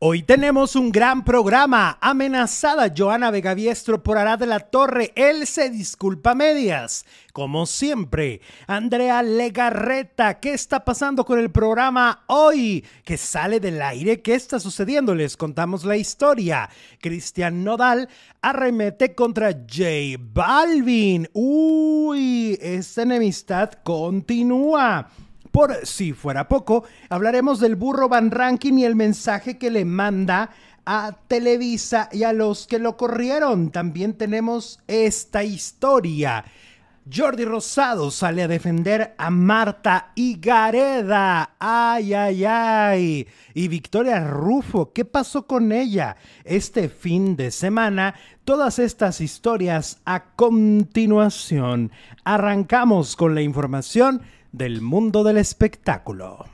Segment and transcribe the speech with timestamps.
[0.00, 1.98] Hoy tenemos un gran programa.
[2.00, 5.10] Amenazada Joana Vegaviestro por Arad de la Torre.
[5.16, 7.04] Él se disculpa medias.
[7.32, 10.38] Como siempre, Andrea Legarreta.
[10.38, 12.84] ¿Qué está pasando con el programa hoy?
[13.04, 14.22] ¿Qué sale del aire?
[14.22, 15.16] ¿Qué está sucediendo?
[15.16, 16.70] Les contamos la historia.
[17.00, 18.08] Cristian Nodal
[18.40, 19.84] arremete contra J
[20.32, 21.28] Balvin.
[21.32, 25.10] Uy, esta enemistad continúa.
[25.58, 30.50] Por si fuera poco, hablaremos del burro Van Ranking y el mensaje que le manda
[30.86, 33.72] a Televisa y a los que lo corrieron.
[33.72, 36.44] También tenemos esta historia.
[37.12, 41.56] Jordi Rosado sale a defender a Marta Gareda.
[41.58, 43.26] Ay, ay, ay.
[43.52, 48.14] Y Victoria Rufo, ¿qué pasó con ella este fin de semana?
[48.44, 51.90] Todas estas historias a continuación.
[52.22, 54.22] Arrancamos con la información
[54.52, 56.46] del mundo del espectáculo.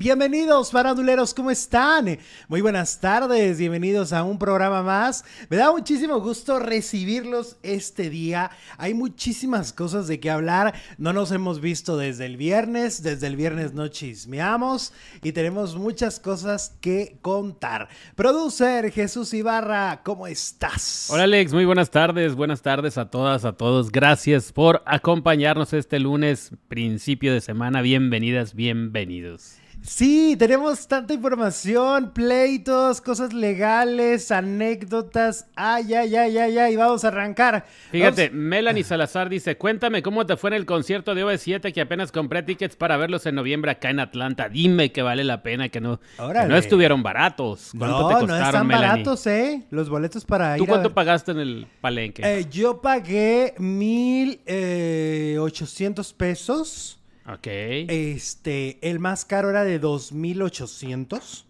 [0.00, 2.18] Bienvenidos, faranduleros, ¿cómo están?
[2.48, 5.26] Muy buenas tardes, bienvenidos a un programa más.
[5.50, 8.50] Me da muchísimo gusto recibirlos este día.
[8.78, 10.72] Hay muchísimas cosas de qué hablar.
[10.96, 16.18] No nos hemos visto desde el viernes, desde el viernes no chismeamos y tenemos muchas
[16.18, 17.90] cosas que contar.
[18.14, 21.08] Producer Jesús Ibarra, ¿cómo estás?
[21.10, 23.92] Hola Alex, muy buenas tardes, buenas tardes a todas, a todos.
[23.92, 27.82] Gracias por acompañarnos este lunes, principio de semana.
[27.82, 29.59] Bienvenidas, bienvenidos.
[29.82, 35.46] Sí, tenemos tanta información, pleitos, cosas legales, anécdotas.
[35.56, 37.64] Ay, ay, ay, ay, ay, vamos a arrancar.
[37.90, 42.12] Fíjate, Melanie Salazar dice, cuéntame cómo te fue en el concierto de OV7 que apenas
[42.12, 44.50] compré tickets para verlos en noviembre acá en Atlanta.
[44.50, 47.70] Dime que vale la pena, que no, no estuvieron baratos.
[47.76, 49.62] ¿Cuánto no, te costaron, no están baratos, ¿eh?
[49.70, 52.22] Los boletos para ¿Tú cuánto pagaste en el palenque?
[52.22, 56.99] Eh, yo pagué mil eh, ochocientos pesos.
[57.32, 57.46] Ok.
[57.46, 61.46] Este, el más caro era de 2800.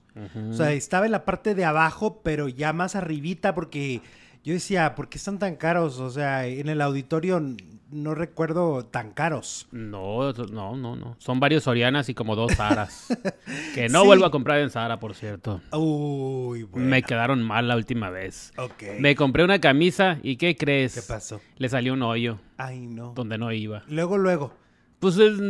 [0.50, 4.02] O sea, estaba en la parte de abajo, pero ya más arribita porque
[4.44, 5.98] yo decía, ¿por qué están tan caros?
[5.98, 7.40] O sea, en el auditorio
[7.90, 9.69] no recuerdo tan caros.
[9.72, 11.16] No, no, no, no.
[11.19, 13.08] Son varios Sorianas y como dos Zaras.
[13.74, 15.60] que no vuelvo a comprar en Zara, por cierto.
[15.72, 16.88] Uy, bueno.
[16.88, 18.52] Me quedaron mal la última vez.
[18.56, 18.82] Ok.
[18.98, 20.94] Me compré una camisa y ¿qué crees?
[20.94, 21.40] ¿Qué pasó?
[21.56, 22.38] Le salió un hoyo.
[22.56, 23.12] Ay, no.
[23.14, 23.82] Donde no iba.
[23.88, 24.54] Luego, luego.
[25.00, 25.41] Pues es,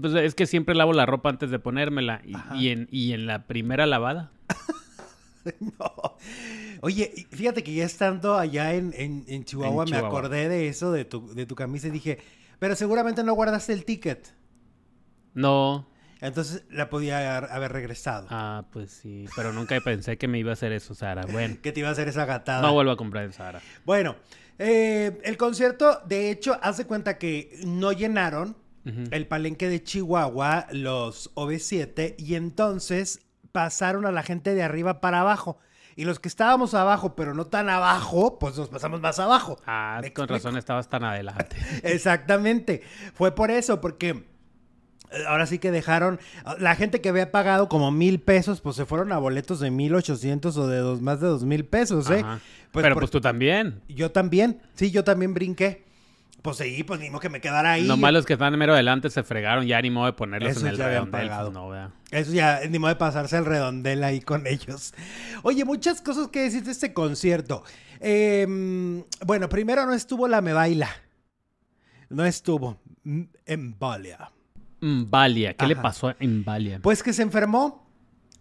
[0.00, 2.22] pues es, que siempre lavo la ropa antes de ponérmela.
[2.54, 4.30] Y, en, y en la primera lavada.
[5.60, 6.16] no.
[6.80, 11.34] Oye, fíjate que ya estando allá en, en, Chihuahua, me acordé de eso, de tu,
[11.34, 12.18] de tu camisa, y dije,
[12.60, 14.32] pero seguramente no guardaste el ticket.
[15.34, 15.88] No.
[16.20, 18.28] Entonces la podía haber regresado.
[18.30, 19.24] Ah, pues sí.
[19.34, 21.26] Pero nunca pensé que me iba a hacer eso, Sara.
[21.26, 21.56] Bueno.
[21.62, 22.62] que te iba a hacer esa gatada.
[22.62, 23.60] No vuelvo a comprar en Sara.
[23.84, 24.16] Bueno,
[24.58, 28.54] eh, el concierto, de hecho, hace cuenta que no llenaron
[28.84, 33.20] el palenque de Chihuahua, los OV7, y entonces
[33.52, 35.58] pasaron a la gente de arriba para abajo.
[35.96, 39.58] Y los que estábamos abajo, pero no tan abajo, pues nos pasamos más abajo.
[39.66, 41.56] Ah, con razón estabas tan adelante.
[41.82, 42.82] Exactamente.
[43.12, 44.24] Fue por eso, porque
[45.10, 46.20] eh, ahora sí que dejaron,
[46.58, 49.94] la gente que había pagado como mil pesos, pues se fueron a boletos de mil
[49.94, 52.24] ochocientos o de dos, más de dos mil pesos, ¿eh?
[52.70, 53.82] Pues pero pues tú también.
[53.88, 55.84] Yo también, sí, yo también brinqué.
[56.42, 57.86] Pues sí, pues ni modo que me quedara ahí.
[57.86, 60.78] Los malos que están mero adelante se fregaron, ya ni modo de ponerlos en el
[60.78, 61.28] redondel.
[61.28, 64.94] Pues, no, Eso ya, ni modo de pasarse el redondel ahí con ellos.
[65.42, 67.62] Oye, muchas cosas que decir de este concierto.
[68.00, 70.88] Em, bueno, primero no estuvo la Me Baila.
[72.08, 72.78] No estuvo.
[73.04, 74.32] En Valia.
[74.80, 75.54] Valia.
[75.54, 76.80] ¿Qué le pasó en Valia?
[76.82, 77.86] Pues que se enfermó.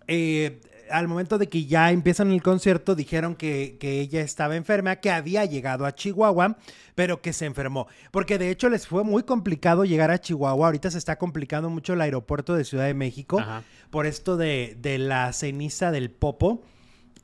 [0.08, 0.62] Eh,
[0.92, 5.46] al momento de que ya empiezan el concierto, dijeron que, ella estaba enferma, que había
[5.46, 6.58] llegado a Chihuahua,
[6.96, 7.88] pero que se enfermó.
[8.12, 10.68] Porque de hecho les fue muy complicado llegar a Chihuahua.
[10.68, 13.44] Ahorita se está complicando mucho el aeropuerto de Ciudad de México
[13.90, 16.64] por esto de, de la ceniza del Popo.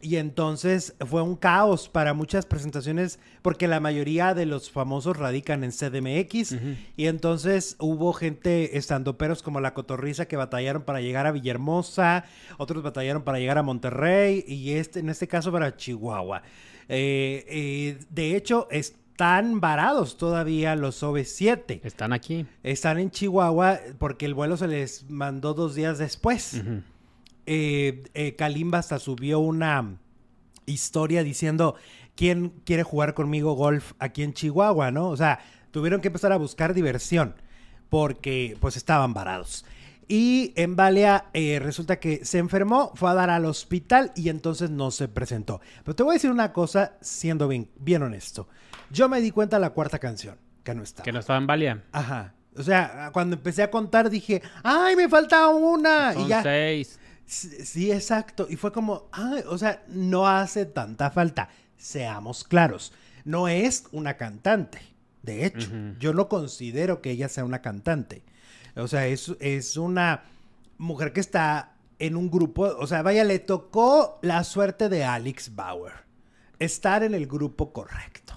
[0.06, 5.64] Y entonces fue un caos para muchas presentaciones porque la mayoría de los famosos radican
[5.64, 6.58] en CDMX.
[6.96, 12.26] Y entonces hubo gente estando peros como la Cotorriza que batallaron para llegar a Villahermosa,
[12.60, 16.44] otros batallaron para llegar a Monterrey y este, en este caso para Chihuahua.
[16.88, 21.80] Eh, eh, de hecho, están varados todavía los OV7.
[21.84, 22.46] Están aquí.
[22.62, 26.62] Están en Chihuahua porque el vuelo se les mandó dos días después
[27.46, 29.98] eh, eh, Kalimba hasta subió una
[30.66, 31.76] historia diciendo
[32.16, 35.10] quién quiere jugar conmigo golf aquí en Chihuahua, ¿no?
[35.10, 35.40] O sea,
[35.72, 37.36] tuvieron que empezar a buscar diversión
[37.90, 39.66] porque pues estaban varados.
[40.08, 44.70] Y en Balea eh, resulta que se enfermó, fue a dar al hospital y entonces
[44.70, 45.62] no se presentó.
[45.84, 48.48] Pero te voy a decir una cosa, siendo bien, bien honesto.
[48.92, 51.04] Yo me di cuenta la cuarta canción, que no estaba.
[51.04, 51.84] Que no estaba en Balea.
[51.92, 52.36] Ajá.
[52.56, 56.14] O sea, cuando empecé a contar dije, ¡ay, me falta una!
[56.14, 56.44] Son y ya.
[56.44, 57.00] seis.
[57.26, 58.48] Sí, exacto.
[58.50, 61.50] Y fue como, ah, o sea, no hace tanta falta.
[61.78, 62.94] Seamos claros,
[63.24, 64.80] no es una cantante.
[65.24, 68.22] De hecho, yo no considero que ella sea una cantante.
[68.76, 70.24] O sea, es, es una
[70.78, 75.56] mujer que está en un grupo, o sea, vaya, le tocó la suerte de Alex
[75.56, 75.94] Bauer.
[76.60, 78.34] Estar en el grupo correcto.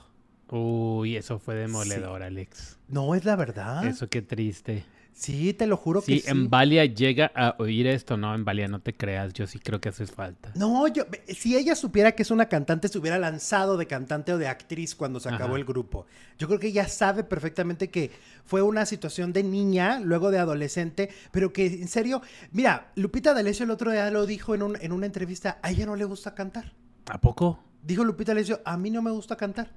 [0.50, 2.78] Uy, eso fue demoledor, Alex.
[2.88, 3.86] No es la verdad.
[3.86, 4.84] Eso qué triste.
[5.18, 6.30] Sí, te lo juro que sí.
[6.30, 9.80] en Valia llega a oír esto, no, en Valia no te creas, yo sí creo
[9.80, 10.52] que hace falta.
[10.54, 14.38] No, yo, si ella supiera que es una cantante, se hubiera lanzado de cantante o
[14.38, 16.06] de actriz cuando se acabó el grupo.
[16.38, 18.12] Yo creo que ella sabe perfectamente que
[18.44, 22.22] fue una situación de niña, luego de adolescente, pero que en serio,
[22.52, 25.96] mira, Lupita D'Alessio el otro día lo dijo en, en una entrevista, a ella no
[25.96, 26.74] le gusta cantar.
[27.10, 27.58] ¿A poco?
[27.82, 29.72] Dijo Lupita D'Alessio, a mí no me gusta cantar.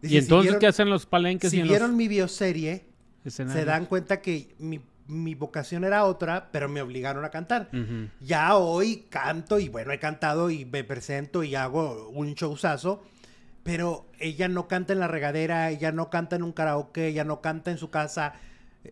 [0.00, 1.50] ¿Y entonces qué hacen los palenques?
[1.50, 2.91] Si vieron mi bioserie
[3.26, 7.68] se dan cuenta que mi, vocación era otra, pero me obligaron a cantar.
[8.20, 13.02] Ya hoy canto y bueno, he cantado y me presento y hago un showzazo,
[13.62, 17.40] pero ella no canta en la regadera, ella no canta en un karaoke, ella no
[17.40, 18.34] canta en su casa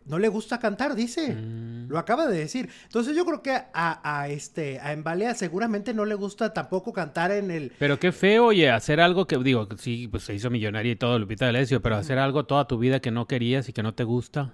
[0.05, 1.35] no le gusta cantar, dice.
[1.35, 1.89] Mm.
[1.89, 2.69] Lo acaba de decir.
[2.85, 7.51] Entonces yo creo que a, este, a Embalea seguramente no le gusta tampoco cantar en
[7.51, 7.73] el...
[7.79, 11.19] Pero qué feo, oye, hacer algo que, digo, sí, pues se hizo millonaria y todo,
[11.19, 14.05] Lupita D'Alessio, pero hacer algo toda tu vida que no querías y que no te
[14.05, 14.53] gusta.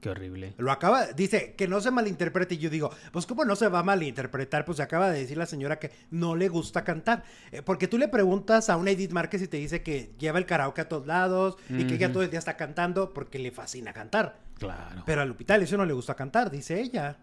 [0.00, 0.54] Qué horrible.
[0.58, 2.54] Lo acaba, dice, que no se malinterprete.
[2.54, 5.36] Y yo digo, pues cómo no se va a malinterpretar, pues se acaba de decir
[5.36, 7.24] la señora que no le gusta cantar.
[7.50, 10.46] Eh, porque tú le preguntas a una Edith Márquez y te dice que lleva el
[10.46, 13.92] karaoke a todos lados y que ella todo el día está cantando porque le fascina
[13.92, 14.38] cantar.
[14.58, 15.02] Claro.
[15.04, 17.16] Pero a Lupita eso no le gusta cantar, dice ella.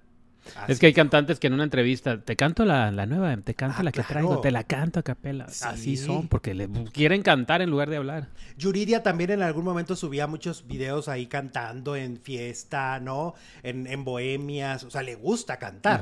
[0.68, 3.83] Es que hay cantantes que en una entrevista, te canto la, nueva, te canto ah,
[3.83, 5.45] la que traigo, te la canto a capela.
[5.45, 8.30] Así son, porque le quieren cantar en lugar de hablar.
[8.57, 13.33] Yuridia también en algún momento subía muchos videos ahí cantando en fiesta, ¿no?
[13.63, 16.01] En, bohemias, o sea, le gusta cantar.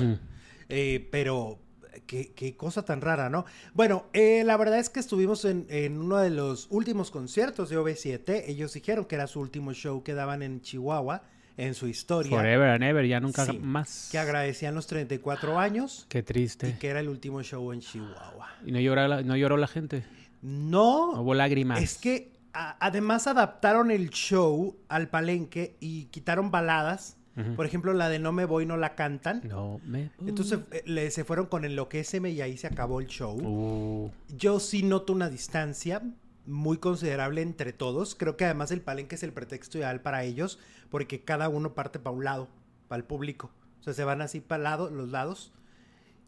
[0.69, 1.59] Eh, pero,
[2.07, 3.45] Qué, cosa tan rara, ¿no?
[3.73, 7.77] Bueno, eh, la verdad es que estuvimos en, en, uno de los últimos conciertos de
[7.77, 8.43] OV7.
[8.47, 11.23] Ellos dijeron que era su último show que daban en Chihuahua
[11.57, 12.31] en su historia.
[12.31, 14.09] Forever and ever, ya nunca más.
[14.11, 16.05] Que agradecían los 34 años.
[16.09, 16.69] Qué triste.
[16.69, 18.49] Y que era el último show en Chihuahua.
[18.65, 20.03] ¿Y no lloró la, no lloró la gente?
[20.41, 21.21] No.
[21.21, 21.81] Hubo lágrimas.
[21.81, 27.17] Es que además adaptaron el show al palenque y quitaron baladas.
[27.55, 29.41] Por ejemplo, la de No me voy no la cantan.
[29.43, 30.29] No me voy.
[30.29, 33.35] Entonces le, se fueron con Enloquéceme y ahí se acabó el show.
[33.41, 34.11] Uh.
[34.37, 36.03] Yo sí noto una distancia
[36.45, 38.15] muy considerable entre todos.
[38.15, 40.59] Creo que además el palenque es el pretexto ideal para ellos,
[40.89, 42.49] porque cada uno parte para un lado,
[42.87, 43.51] para el público.
[43.79, 45.51] O sea, se van así para lado, los lados,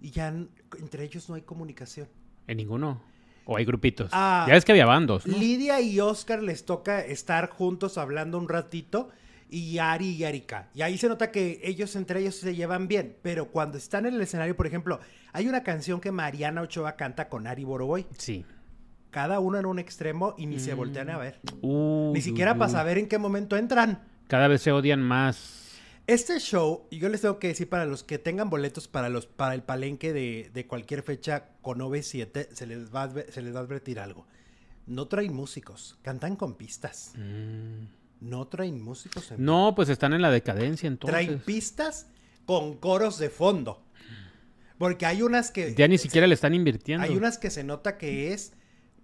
[0.01, 2.07] y ya entre ellos no hay comunicación.
[2.47, 3.01] ¿En ninguno?
[3.45, 4.09] ¿O hay grupitos?
[4.12, 5.25] Ah, ya es que había bandos.
[5.25, 9.09] Lidia y Oscar les toca estar juntos hablando un ratito,
[9.47, 10.69] y Ari y Erika.
[10.73, 14.15] Y ahí se nota que ellos entre ellos se llevan bien, pero cuando están en
[14.15, 15.00] el escenario, por ejemplo,
[15.33, 18.07] hay una canción que Mariana Ochoa canta con Ari Boroboy.
[18.18, 18.44] Sí
[19.15, 21.39] cada uno en un extremo y ni se voltean a ver.
[21.62, 24.03] ni siquiera para saber en qué momento entran.
[24.27, 25.79] Cada vez se odian más.
[26.06, 29.25] Este show, y yo les tengo que decir para los que tengan boletos para los
[29.25, 33.59] para el palenque de, cualquier fecha con OV7, se les, va a, se les va
[33.59, 34.27] a advertir algo.
[34.85, 37.13] No traen músicos, cantan con pistas.
[37.15, 37.85] Mm.
[38.19, 39.31] No traen músicos.
[39.38, 41.25] no, pues están en la decadencia entonces.
[41.25, 42.07] Traen pistas
[42.45, 43.81] con coros de fondo.
[44.77, 45.73] Porque hay unas que...
[45.73, 47.06] Ya ni siquiera le están invirtiendo.
[47.07, 48.51] Hay unas que se nota que es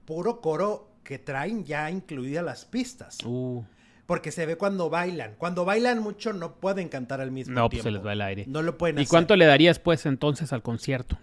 [0.06, 3.18] puro coro que traen ya incluidas las pistas.
[3.26, 3.64] Uh.
[4.06, 5.36] Porque se ve cuando bailan.
[5.38, 7.62] Cuando bailan mucho no pueden cantar al mismo tiempo.
[7.62, 8.46] No, pues se les va el aire.
[8.48, 11.18] No lo pueden ¿Y cuánto le darías pues entonces al concierto?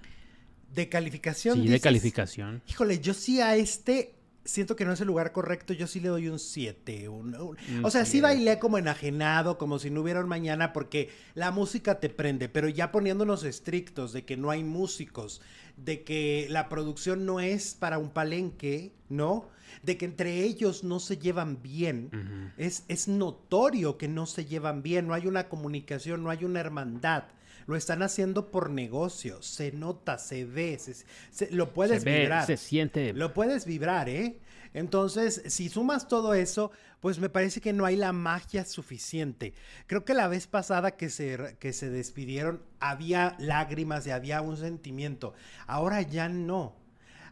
[0.75, 1.63] De calificación.
[1.63, 2.63] Sí, de calificación.
[2.69, 4.18] Híjole, yo sí a este
[4.49, 7.09] siento que no es el lugar correcto, yo sí le doy un 7.
[7.09, 11.51] Mm, o sea, sí bailé como enajenado, como si no hubiera un mañana, porque la
[11.51, 15.43] música te prende, pero ya poniéndonos estrictos de que no hay músicos,
[15.77, 19.51] de que la producción no es para un palenque, ¿no?
[19.83, 22.55] De que entre ellos no se llevan bien.
[22.57, 26.61] es, es notorio que no se llevan bien, no hay una comunicación, no hay una
[26.61, 27.25] hermandad
[27.69, 32.47] lo están haciendo por negocio, se nota, se ve, se, lo puedes se vibrar.
[32.47, 33.13] Se siente.
[33.13, 34.41] Lo puedes vibrar, ¿eh?
[34.73, 36.71] Entonces, si sumas todo eso,
[37.01, 39.53] pues me parece que no hay la magia suficiente.
[39.87, 44.57] Creo que la vez pasada que se, que se despidieron había lágrimas y había un
[44.57, 45.35] sentimiento.
[45.67, 46.75] Ahora ya no.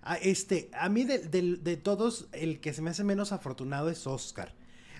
[0.02, 4.06] A, este, a mí de, de todos, el que se me hace menos afortunado es
[4.06, 4.54] Oscar.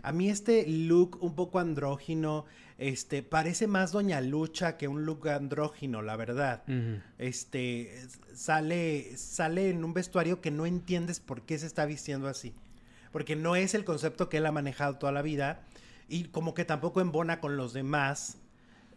[0.06, 2.44] A mí este look un poco andrógino,
[2.78, 6.62] este, parece más Doña Lucha que un look andrógino, la verdad.
[7.18, 12.54] Este, sale, sale en un vestuario que no entiendes por qué se está vistiendo así.
[13.10, 15.62] Porque no es el concepto que él ha manejado toda la vida
[16.08, 18.36] y como que tampoco embona con los demás.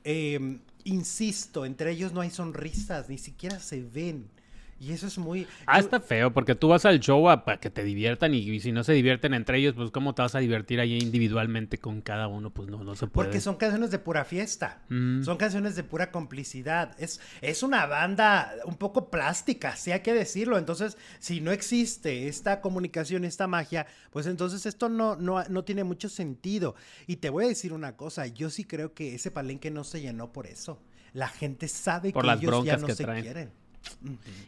[0.04, 4.30] Em, insisto, entre ellos no hay sonrisas, ni siquiera se ven.
[4.80, 5.46] Y eso es muy...
[5.66, 8.84] Ah, está feo, porque tú vas al show para que te diviertan y, si no
[8.86, 12.50] se divierten entre ellos, pues ¿cómo te vas a divertir ahí individualmente con cada uno?
[12.52, 13.28] Pues no, no se puede.
[13.28, 15.24] Porque son canciones de pura fiesta, mm.
[15.24, 16.96] son canciones de pura complicidad.
[16.98, 20.58] Es, es una banda un poco plástica, sí hay que decirlo.
[20.58, 25.84] Entonces, si no existe esta comunicación, esta magia, pues entonces esto no, no, no tiene
[25.84, 26.76] mucho sentido.
[27.06, 30.00] Y te voy a decir una cosa, yo sí creo que ese palenque no se
[30.00, 30.82] llenó por eso.
[31.14, 33.52] La gente sabe que ellos ya no se quieren.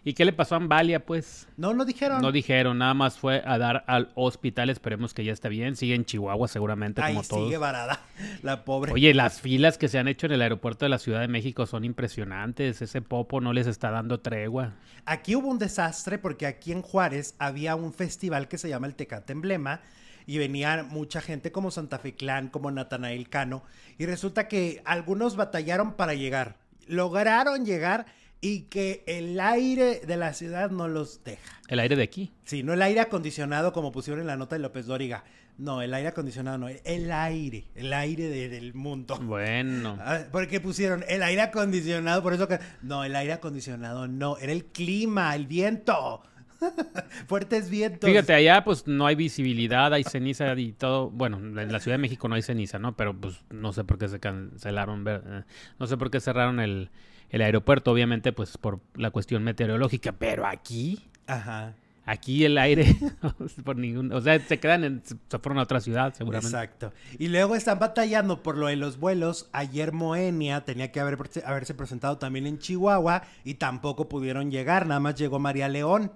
[0.03, 1.47] ¿Y qué le pasó a Ambalia, pues?
[1.57, 2.21] No, no dijeron.
[2.21, 5.75] No dijeron, nada más fue a dar al hospital, esperemos que ya esté bien.
[5.75, 7.45] Sigue en Chihuahua seguramente, como todos.
[7.45, 8.01] sigue varada,
[8.43, 8.93] la pobre.
[8.93, 11.65] Oye, las filas que se han hecho en el aeropuerto de la Ciudad de México
[11.65, 12.81] son impresionantes.
[12.81, 14.73] Ese popo no les está dando tregua.
[15.05, 18.95] Aquí hubo un desastre porque aquí en Juárez había un festival que se llama el
[18.95, 19.81] Tecate Emblema
[20.25, 23.63] y venía mucha gente como Santa Fe Clan, como Natanael Cano,
[23.97, 26.57] y resulta que algunos batallaron para llegar.
[26.87, 28.05] Lograron llegar
[28.41, 31.61] y que el aire de la ciudad no los deja.
[31.67, 32.33] ¿El aire de aquí?
[32.43, 35.23] Sí, no el aire acondicionado como pusieron en la nota de López Dóriga.
[35.59, 39.17] No, el aire acondicionado no, el aire, el aire del mundo.
[39.21, 39.97] Bueno.
[40.03, 42.59] Ah, porque pusieron el aire acondicionado, por eso que...
[42.81, 46.23] No, el aire acondicionado no, era el clima, el viento.
[47.27, 48.09] Fuertes vientos.
[48.09, 51.11] Fíjate, allá pues no hay visibilidad, hay ceniza y todo.
[51.11, 52.95] Bueno, en la Ciudad de México no hay ceniza, ¿no?
[52.95, 55.43] Pero pues no sé por qué se cancelaron, eh,
[55.79, 56.89] no sé por qué cerraron el,
[57.31, 61.73] el aeropuerto, obviamente, pues por la cuestión meteorológica, pero aquí, Ajá.
[62.05, 62.95] aquí el aire,
[63.63, 66.55] por ningún, o sea, se quedan, en, se fueron a otra ciudad, seguramente.
[66.55, 66.91] Exacto.
[67.17, 69.49] Y luego están batallando por lo de los vuelos.
[69.53, 74.99] Ayer Moenia tenía que haber, haberse presentado también en Chihuahua y tampoco pudieron llegar, nada
[74.99, 76.11] más llegó María León.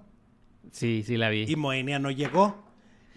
[0.70, 1.44] Sí, sí la vi.
[1.48, 2.62] Y Moenia no llegó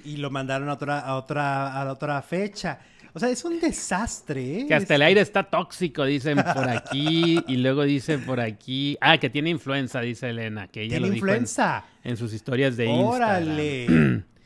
[0.05, 2.79] y lo mandaron a otra, a otra, a otra fecha.
[3.13, 4.61] O sea, es un desastre.
[4.61, 4.65] ¿eh?
[4.67, 7.43] Que hasta el aire está tóxico, dicen por aquí.
[7.47, 8.97] y luego dicen por aquí.
[9.01, 10.67] Ah, que tiene influenza, dice Elena.
[10.67, 11.85] Que ella ¿Tiene lo influenza?
[12.03, 14.23] en, sus historias de Instagram.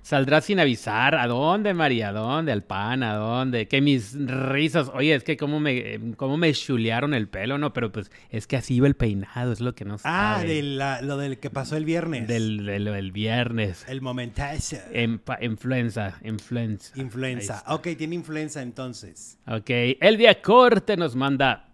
[0.00, 0.10] ¡Órale!
[0.10, 1.14] Saldrá sin avisar.
[1.14, 2.08] ¿A dónde, María?
[2.08, 2.52] ¿A dónde?
[2.52, 3.02] ¿Al pan?
[3.02, 3.68] ¿A dónde?
[3.68, 4.90] Que mis risas.
[4.94, 7.72] Oye, es que cómo me, cómo me chulearon el pelo, ¿no?
[7.72, 11.16] Pero pues es que así iba el peinado, es lo que no Ah, de lo
[11.16, 12.26] del que pasó el viernes.
[12.26, 13.84] Del, del, viernes.
[13.88, 14.76] El momentazo.
[15.40, 16.92] influenza, influenza.
[16.96, 17.64] Influenza.
[17.68, 19.38] Ok, tiene influenza entonces.
[19.46, 21.66] Ok, el día corte nos manda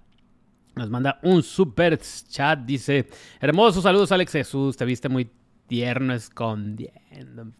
[0.75, 2.61] nos manda un super chat.
[2.61, 3.09] Dice:
[3.41, 4.77] Hermosos saludos, Alex Jesús.
[4.77, 5.31] Te viste muy
[5.67, 7.53] tierno escondiendo.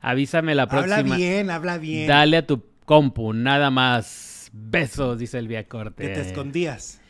[0.00, 0.96] Avísame la próxima.
[0.96, 2.06] Habla bien, habla bien.
[2.06, 4.50] Dale a tu compu, nada más.
[4.52, 6.06] Besos, dice el vía corte.
[6.06, 7.00] Que te escondías.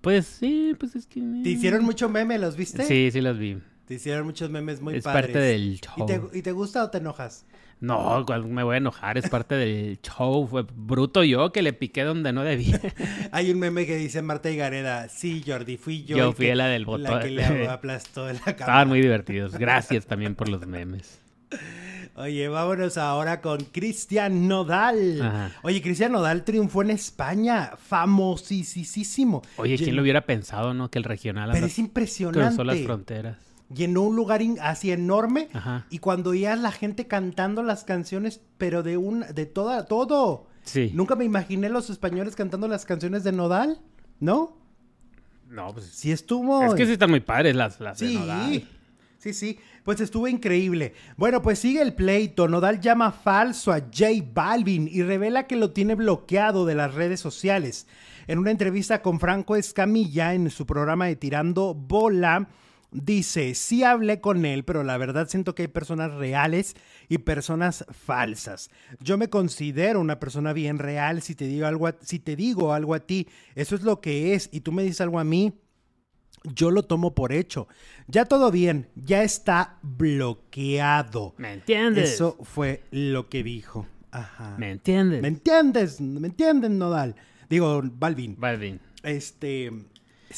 [0.00, 1.20] Pues sí, pues es que.
[1.42, 2.38] ¿Te hicieron mucho meme?
[2.38, 2.84] ¿Los viste?
[2.84, 3.58] Sí, sí los vi.
[3.90, 5.30] Te hicieron muchos memes muy es padres.
[5.30, 6.30] Es parte del show.
[6.32, 7.44] ¿Y te, gusta o te enojas?
[7.80, 10.46] No, me voy a enojar, es parte del show.
[10.46, 12.80] Fue bruto yo que le piqué donde no debía.
[13.32, 16.16] Hay un meme que dice Marta Gareda, sí, Jordi, fui yo.
[16.16, 17.14] Yo fui la del botón.
[17.14, 18.60] La que le aplastó la cámara.
[18.60, 19.58] Estaban muy divertidos.
[19.58, 21.20] Gracias también por los memes.
[22.20, 25.52] Oye, vámonos ahora con Cristian Nodal.
[25.62, 29.40] Oye, Cristian Nodal triunfó en España, famosísimo.
[29.56, 30.90] Oye, ¿quién lo hubiera pensado, no?
[30.90, 32.48] Que el regional Pero es impresionante.
[32.48, 33.38] Cruzó las fronteras.
[33.74, 35.48] Llenó un lugar así enorme
[35.88, 40.46] y cuando oías la gente cantando las canciones, pero de un, de toda, todo.
[40.64, 40.90] Sí.
[40.92, 43.80] Nunca me imaginé los españoles cantando las canciones de Nodal,
[44.18, 44.58] ¿no?
[45.48, 45.86] No, pues.
[45.86, 46.64] Sí estuvo.
[46.64, 48.68] Es que sí están muy padres las, las de Nodal.
[49.20, 50.94] Sí, sí, pues estuvo increíble.
[51.18, 52.48] Bueno, pues sigue el pleito.
[52.48, 57.20] Nodal llama falso a J Balvin y revela que lo tiene bloqueado de las redes
[57.20, 57.86] sociales.
[58.28, 62.48] En una entrevista con Franco Escamilla en su programa de Tirando Bola,
[62.92, 66.74] dice, sí hablé con él, pero la verdad siento que hay personas reales
[67.10, 68.70] y personas falsas.
[69.00, 72.94] Yo me considero una persona bien real si te digo algo si te digo algo
[72.94, 75.52] a ti, eso es lo que es y tú me dices algo a mí,
[76.44, 77.68] yo lo tomo por hecho.
[78.06, 81.34] Ya todo bien, ya está bloqueado.
[81.38, 82.14] ¿Me entiendes?
[82.14, 83.86] Eso fue lo que dijo.
[84.10, 84.56] Ajá.
[84.58, 85.22] ¿Me entiendes?
[85.22, 86.00] ¿Me entiendes?
[86.00, 87.14] ¿Me entienden, Nodal?
[87.48, 88.36] Digo, Balvin.
[88.38, 88.80] Balvin.
[89.02, 89.70] Este.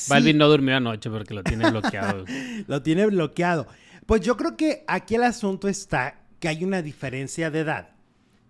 [0.08, 2.24] Balvin no durmió anoche porque lo tiene bloqueado.
[2.66, 3.66] lo tiene bloqueado.
[4.06, 7.90] Pues yo creo que aquí el asunto está que hay una diferencia de edad,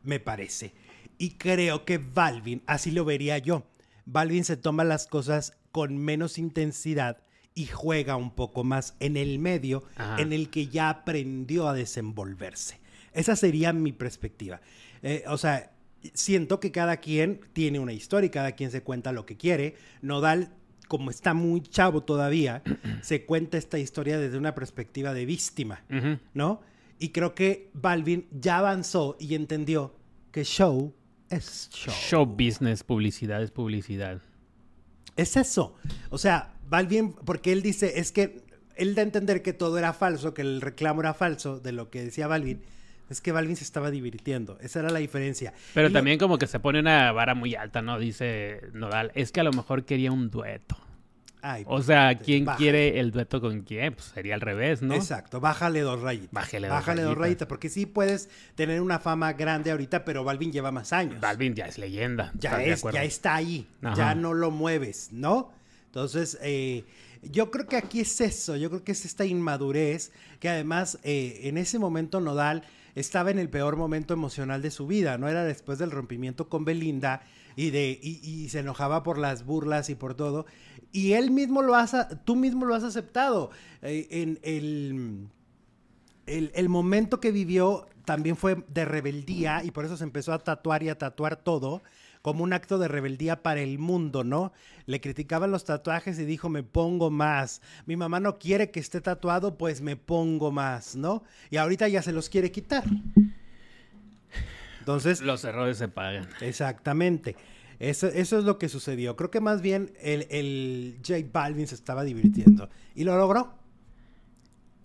[0.02, 0.74] me parece.
[1.18, 3.64] Y creo que Balvin, así lo vería yo.
[4.06, 7.18] Balvin se toma las cosas con menos intensidad
[7.54, 9.84] y juega un poco más en el medio
[10.18, 12.80] en el que ya aprendió a desenvolverse.
[13.12, 14.60] Esa sería mi perspectiva.
[15.02, 15.72] Eh, o sea,
[16.14, 19.76] siento que cada quien tiene una historia y cada quien se cuenta lo que quiere.
[20.00, 20.52] Nodal,
[20.88, 22.62] como está muy chavo todavía,
[23.02, 25.84] se cuenta esta historia desde una perspectiva de víctima,
[26.34, 26.60] ¿no?
[26.98, 29.96] Y creo que Balvin ya avanzó y entendió
[30.30, 30.94] que show
[31.28, 31.94] es show.
[31.94, 34.20] Show business, publicidad es publicidad.
[35.16, 35.74] Es eso.
[36.10, 38.42] O sea, Balvin, porque él dice, es que
[38.76, 41.90] él da a entender que todo era falso, que el reclamo era falso de lo
[41.90, 42.62] que decía Balvin.
[43.10, 44.58] Es que Balvin se estaba divirtiendo.
[44.62, 45.52] Esa era la diferencia.
[45.74, 47.98] Pero también como que se pone una vara muy alta, ¿no?
[47.98, 49.12] Dice Nodal.
[49.14, 50.78] Es que a lo mejor quería un dueto.
[51.66, 53.92] o sea, ¿quién quiere el dueto con quién?
[53.92, 54.94] Pues sería al revés, ¿no?
[54.94, 56.32] Exacto, bájale dos rayitas.
[56.32, 60.52] Bájale, dos, bájale dos rayitas, porque sí puedes tener una fama grande ahorita, pero Balvin
[60.52, 61.20] lleva más años.
[61.20, 62.32] Balvin ya es leyenda.
[62.38, 65.60] Ya, es, ya está ahí, ya no lo mueves, ¿no?
[65.92, 66.86] Entonces, eh,
[67.20, 71.40] yo creo que aquí es eso, yo creo que es esta inmadurez, que además eh,
[71.42, 72.62] en ese momento Nodal
[72.94, 75.28] estaba en el peor momento emocional de su vida, ¿no?
[75.28, 77.20] Era después del rompimiento con Belinda
[77.56, 80.46] y, de, y, se enojaba por las burlas y por todo.
[80.92, 81.94] Y él mismo lo has,
[82.24, 83.50] tú mismo lo has aceptado.
[83.82, 85.28] Eh, en el,
[86.24, 90.38] el, el momento que vivió también fue de rebeldía y por eso se empezó a
[90.38, 91.82] tatuar y a tatuar todo
[92.22, 94.52] como un acto de rebeldía para el mundo, ¿no?
[94.86, 97.60] Le criticaban los tatuajes y dijo, me pongo más.
[97.84, 101.24] Mi mamá no quiere que esté tatuado, pues me pongo más, ¿no?
[101.50, 102.84] Y ahorita ya se los quiere quitar.
[104.78, 105.20] Entonces...
[105.20, 106.28] Los errores se pagan.
[106.40, 107.36] Exactamente.
[107.80, 109.16] Eso, eso es lo que sucedió.
[109.16, 112.68] Creo que más bien el, el J Balvin se estaba divirtiendo.
[112.94, 113.54] Y lo logró.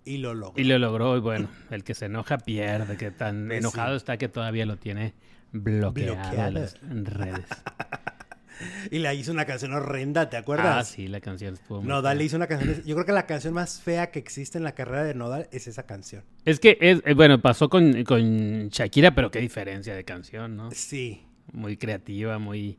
[0.04, 0.60] Y lo logró.
[0.60, 1.16] Y lo logró.
[1.16, 2.96] Y bueno, el que se enoja pierde.
[2.96, 5.14] Que tan pues enojado está que todavía lo tiene
[5.52, 7.46] bloqueadas en redes.
[8.90, 10.76] y le hizo una canción horrenda, ¿te acuerdas?
[10.78, 12.82] Ah, sí, la canción estuvo muy Nodal le hizo una canción.
[12.84, 15.66] Yo creo que la canción más fea que existe en la carrera de Nodal es
[15.66, 16.24] esa canción.
[16.44, 20.70] Es que, es, eh, bueno, pasó con, con Shakira, pero qué diferencia de canción, ¿no?
[20.72, 21.24] Sí.
[21.52, 22.78] Muy creativa, muy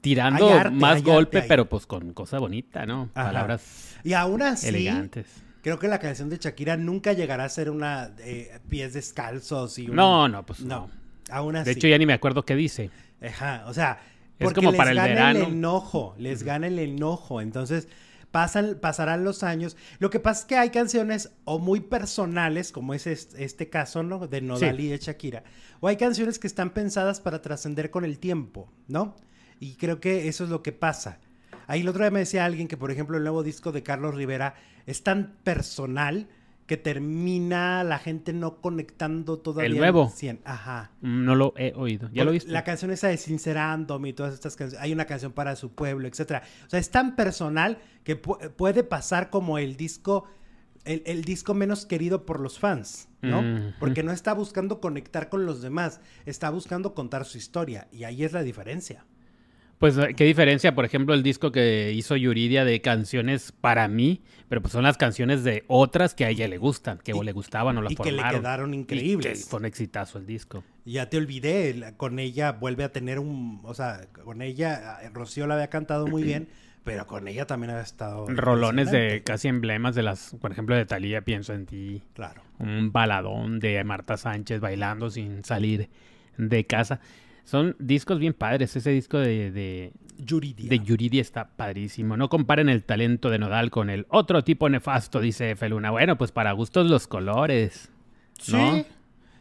[0.00, 3.08] tirando más golpe, pero pues con cosa bonita, ¿no?
[3.12, 5.26] Palabras y aún así, elegantes.
[5.62, 9.86] Creo que la canción de Shakira nunca llegará a ser una eh, pies descalzos y
[9.86, 10.90] No, no, pues no.
[11.64, 12.90] De hecho, ya ni me acuerdo qué dice.
[13.22, 14.00] Ajá, o sea,
[14.38, 17.40] es como les para el gana el enojo, les gana el enojo.
[17.40, 17.88] Entonces,
[18.30, 19.76] pasan, pasarán los años.
[19.98, 24.26] Lo que pasa es que hay canciones o muy personales, como es este, caso, ¿no?
[24.26, 25.44] De Nodal y de Shakira.
[25.80, 29.16] O hay canciones que están pensadas para trascender con el tiempo, ¿no?
[29.60, 31.20] Y creo que eso es lo que pasa.
[31.66, 34.14] Ahí el otro día me decía alguien que, por ejemplo, el nuevo disco de Carlos
[34.14, 34.54] Rivera
[34.86, 36.28] es tan personal
[36.66, 39.70] que termina la gente no conectando todavía.
[39.70, 40.12] El nuevo.
[40.44, 40.92] Ajá.
[41.02, 42.08] Mm, no lo he oído.
[42.12, 42.50] ¿Ya lo viste?
[42.50, 44.82] La canción esa de Sincerándome y todas estas canciones.
[44.82, 46.42] Hay una canción para su pueblo, etcétera.
[46.66, 50.26] O sea, es tan personal que puede pasar como el disco,
[50.84, 53.42] el, disco menos querido por los fans, ¿no?
[53.42, 57.88] Mm, Porque no está buscando conectar con los demás, está buscando contar su historia.
[57.92, 59.04] Y ahí es la diferencia.
[59.78, 60.74] Pues, ¿qué diferencia?
[60.74, 64.96] Por ejemplo, el disco que hizo Yuridia de canciones para mí, pero pues son las
[64.96, 68.14] canciones de otras que a ella le gustan, que o le gustaban o la formaron.
[68.14, 69.46] Y que le quedaron increíbles.
[69.48, 70.62] fue un exitazo el disco.
[70.84, 75.54] Ya te olvidé, con ella vuelve a tener un, o sea, con ella, Rocío la
[75.54, 76.48] había cantado muy bien,
[76.84, 78.26] pero con ella también había estado...
[78.28, 82.02] Rolones de casi emblemas de las, por ejemplo, de Talía, Pienso en ti.
[82.12, 82.42] Claro.
[82.58, 85.88] Un baladón de Marta Sánchez bailando sin salir
[86.36, 87.00] de casa.
[87.44, 88.74] Son discos bien padres.
[88.76, 90.68] Ese disco de, de Yuridia.
[90.68, 92.16] De Yuridia está padrísimo.
[92.16, 95.90] No comparen el talento de Nodal con el otro tipo nefasto, dice Feluna.
[95.90, 97.90] Bueno, pues para gustos los colores.
[98.38, 98.86] Sí.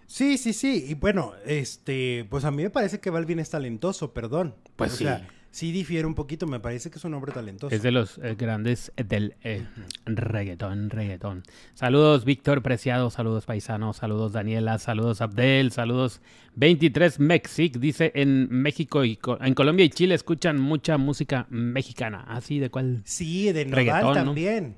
[0.06, 0.86] Sí, sí, sí.
[0.89, 4.56] Y bueno, este, pues a mí me parece que Balvin es talentoso, perdón.
[4.76, 5.08] Pues sí
[5.54, 7.74] sí difiere un poquito, me parece que es un hombre talentoso.
[7.74, 9.63] Es de los eh, grandes del eh,
[10.06, 11.44] reggaetón, reggaetón.
[11.76, 16.22] Saludos Víctor Preciado, saludos Paisano, saludos Daniela, saludos Abdel, saludos
[16.56, 22.58] 23 Mexic, dice en México y en Colombia y Chile escuchan mucha música mexicana, así
[22.58, 23.04] de cuál.
[23.06, 24.76] Sí, de Nodal también.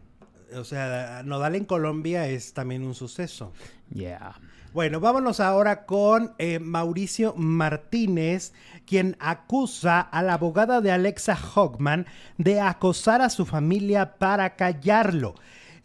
[0.54, 3.54] O sea, Nodal en Colombia es también un suceso.
[3.94, 4.36] Yeah.
[4.76, 8.52] Bueno, vámonos ahora con eh, Mauricio Martínez,
[8.86, 12.06] quien acusa a la abogada de Alexa Hockman
[12.38, 15.36] de acosar a su familia para callarlo.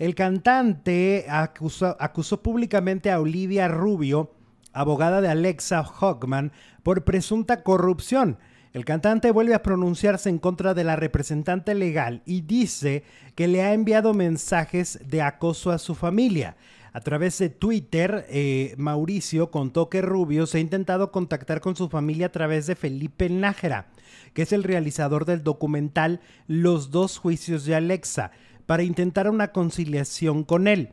[0.01, 4.33] El cantante acusó, acusó públicamente a Olivia Rubio,
[4.73, 6.51] abogada de Alexa Hockman,
[6.83, 8.39] por presunta corrupción.
[8.73, 13.05] El cantante vuelve a pronunciarse en contra de la representante legal y dice
[13.37, 16.57] que le ha enviado mensajes de acoso a su familia.
[16.93, 21.89] A través de Twitter, eh, Mauricio contó que Rubio se ha intentado contactar con su
[21.89, 23.87] familia a través de Felipe Nájera,
[24.35, 28.33] que es el realizador del documental Los dos juicios de Alexa,
[28.67, 30.93] para intentar una conciliación con él.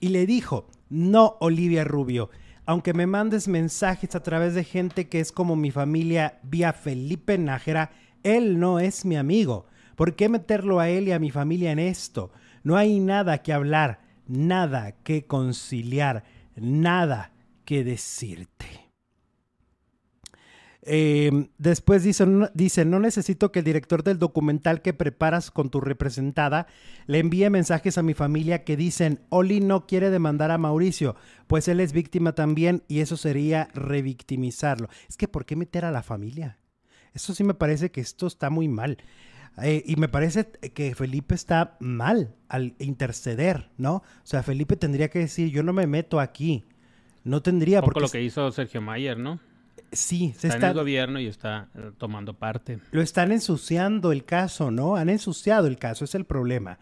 [0.00, 2.30] Y le dijo, no, Olivia Rubio,
[2.64, 7.36] aunque me mandes mensajes a través de gente que es como mi familia vía Felipe
[7.36, 7.90] Nájera,
[8.22, 9.66] él no es mi amigo.
[9.96, 12.30] ¿Por qué meterlo a él y a mi familia en esto?
[12.62, 14.01] No hay nada que hablar
[14.32, 16.24] nada que conciliar,
[16.56, 17.32] nada
[17.64, 18.66] que decirte.
[20.84, 25.70] Em, después dice no, dice, no necesito que el director del documental que preparas con
[25.70, 26.66] tu representada
[27.06, 31.14] le envíe mensajes a mi familia que dicen, Oli no quiere demandar a Mauricio,
[31.46, 34.88] pues él es víctima también y eso sería revictimizarlo.
[35.08, 36.58] Es que, ¿por qué meter a la familia?
[37.14, 38.98] Eso sí me parece que esto está muy mal.
[39.58, 43.96] Eh, y me parece que Felipe está mal al interceder, ¿no?
[43.96, 46.64] O sea, Felipe tendría que decir, yo no me meto aquí.
[47.24, 48.00] No tendría por qué.
[48.00, 49.38] lo que hizo Sergio Mayer, ¿no?
[49.92, 52.78] Sí, se está, en el gobierno y está eh, tomando parte.
[52.92, 54.96] Lo están ensuciando el caso, ¿no?
[54.96, 56.78] Han ensuciado el caso, es el problema.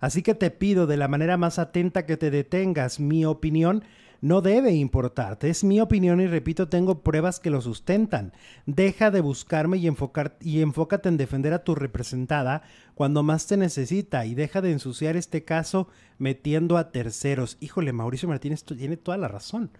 [0.00, 3.00] Así que te pido de la manera más atenta que te detengas.
[3.00, 3.84] Mi opinión
[4.24, 5.50] no debe importarte.
[5.50, 8.32] Es mi opinión y repito, tengo pruebas que lo sustentan.
[8.64, 12.62] Deja de buscarme y, enfocar, y enfócate en defender a tu representada
[12.94, 17.58] cuando más te necesita y deja de ensuciar este caso metiendo a terceros.
[17.60, 19.72] Híjole, Mauricio Martínez tiene toda la razón.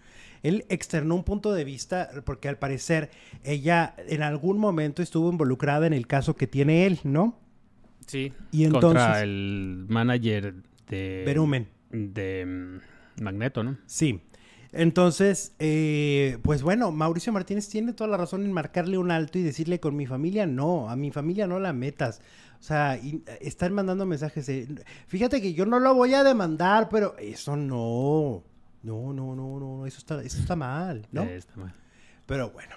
[0.42, 3.08] Él externó un punto de vista porque al parecer
[3.44, 7.40] ella en algún momento estuvo involucrada en el caso que tiene él, ¿no?
[8.06, 8.34] Sí.
[8.52, 10.56] Y entonces, contra el manager
[10.90, 11.68] de Berumen.
[11.90, 12.78] De
[13.22, 13.78] Magneto, ¿no?
[13.86, 14.20] Sí.
[14.76, 19.42] Entonces, eh, pues bueno, Mauricio Martínez tiene toda la razón en marcarle un alto y
[19.42, 22.20] decirle con mi familia no, a mi familia no la metas.
[22.58, 22.98] O sea,
[23.40, 28.42] están mandando mensajes de, fíjate que yo no lo voy a demandar, pero eso no.
[28.82, 31.22] No, no, no, no, eso está, eso está mal, ¿no?
[31.22, 31.72] está mal.
[32.26, 32.74] Pero bueno.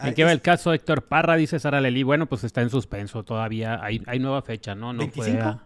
[0.00, 1.36] ¿En qué va el caso Héctor Parra?
[1.36, 2.02] Dice Sara Lely.
[2.02, 3.82] Bueno, pues está en suspenso todavía.
[3.82, 4.92] Hay, hay nueva fecha, ¿no?
[4.92, 5.60] no 25.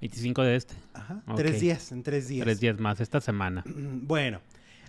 [0.00, 0.74] 25 de este.
[0.92, 1.22] Ajá.
[1.36, 2.44] Tres días, en tres días.
[2.44, 3.64] Tres días más esta semana.
[4.02, 4.40] Bueno.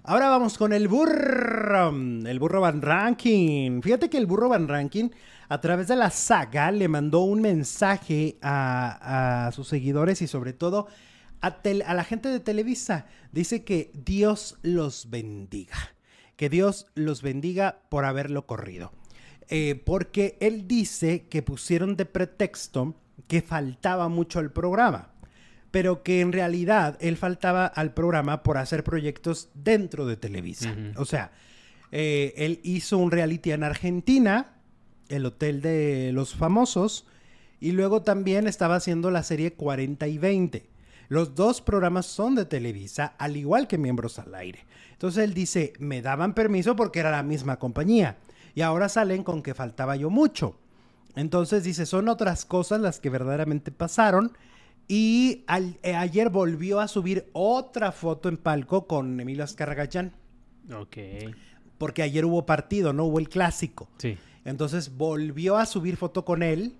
[0.07, 1.89] Ahora vamos con el burro.
[1.89, 3.81] El burro Van Ranking.
[3.81, 5.09] Fíjate que el burro Van Ranking,
[5.49, 10.87] a través de la saga, le mandó un mensaje a, sus seguidores y sobre todo
[11.41, 13.07] a, la gente de Televisa.
[13.31, 15.95] Dice que Dios los bendiga.
[16.35, 18.91] Que Dios los bendiga por haberlo corrido.
[19.49, 22.93] Eh, porque él dice que pusieron de pretexto
[23.27, 25.14] que faltaba mucho al programa,
[25.75, 30.73] pero que en realidad él faltaba al programa por hacer proyectos dentro de Televisa.
[30.95, 31.33] O sea,
[31.91, 34.53] eh, él hizo un reality en Argentina,
[35.09, 37.05] el Hotel de los Famosos,
[37.59, 40.65] y luego también estaba haciendo la serie 40 y 20.
[41.09, 44.65] Los dos programas son de Televisa, al igual que Miembros al Aire.
[44.93, 48.15] Entonces él dice, me daban permiso porque era la misma compañía.
[48.53, 50.57] Y ahora salen con que faltaba yo mucho.
[51.17, 54.31] Entonces dice, son otras cosas las que verdaderamente pasaron.
[54.87, 55.45] Y
[55.81, 60.13] eh, ayer volvió a subir otra foto en palco con Emilio Azcarragachán.
[60.73, 60.97] Ok.
[61.77, 63.05] Porque ayer hubo partido, ¿no?
[63.05, 63.89] Hubo el clásico.
[63.97, 64.17] Sí.
[64.43, 66.77] Entonces volvió a subir foto con él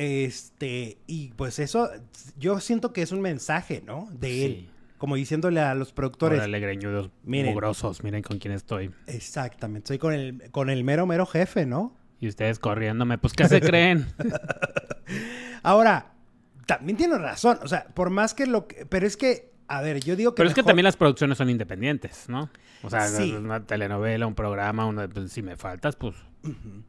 [0.00, 1.90] este, y pues eso,
[2.38, 4.08] yo siento que es un mensaje, ¿no?
[4.10, 4.70] De él.
[4.96, 6.40] Como diciéndole a los productores.
[6.40, 8.90] alegreñudos, miren, mugrosos, miren con quién estoy.
[9.06, 11.94] Exactamente, estoy con el, con el mero, mero jefe, ¿no?
[12.18, 14.06] Y ustedes corriéndome, pues, ¿qué se creen?
[15.62, 16.09] Ahora,
[16.70, 18.86] también tiene razón, o sea, por más que lo que.
[18.86, 20.36] Pero es que, a ver, yo digo que.
[20.36, 22.48] Pero es que también las producciones son independientes, ¿no?
[22.82, 26.14] O sea, una telenovela, un programa, una, pues, si me faltas, pues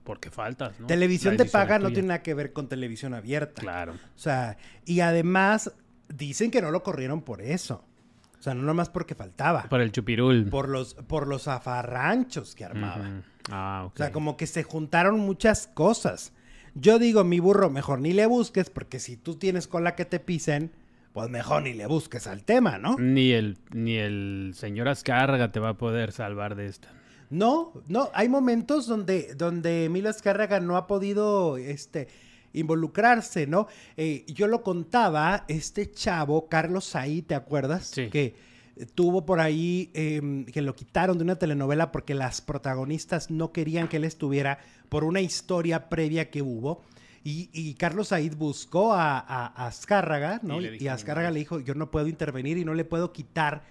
[0.04, 0.86] porque faltas, ¿no?
[0.86, 3.60] Televisión de paga no tiene nada que ver con televisión abierta.
[3.62, 3.94] Claro.
[3.94, 5.74] O sea, y además
[6.10, 7.84] dicen que no lo corrieron por eso.
[8.40, 9.64] O sea, no nomás porque faltaba.
[9.64, 10.48] Por el chupirul.
[10.50, 13.26] Por los, por los afarranchos que armaban.
[13.52, 13.94] Ah, ok.
[13.96, 16.34] O sea, como que se juntaron muchas cosas.
[16.76, 20.20] Yo digo, mi burro, mejor ni le busques, porque si tú tienes cola que te
[20.20, 20.72] pisen,
[21.14, 22.98] pues mejor ni le busques al tema, ¿no?
[22.98, 26.88] Ni el, ni el señor Azcárraga te va a poder salvar de esta.
[27.30, 32.08] No, no, hay momentos donde, donde Emilio Azcárraga no ha podido este,
[32.54, 33.68] involucrarse, ¿no?
[33.98, 37.88] Eh, yo lo contaba, este chavo, Carlos Ahí, ¿te acuerdas?
[37.88, 38.10] Sí.
[38.10, 38.36] Que
[38.96, 43.88] tuvo por ahí, em, que lo quitaron de una telenovela porque las protagonistas no querían
[43.88, 46.82] que él estuviera por una historia previa que hubo.
[47.24, 49.20] Y, Carlos Said buscó a,
[49.68, 50.60] Azcárraga, ¿no?
[50.60, 53.62] Y, Azcárraga le dijo, yo no puedo intervenir y no le puedo quitar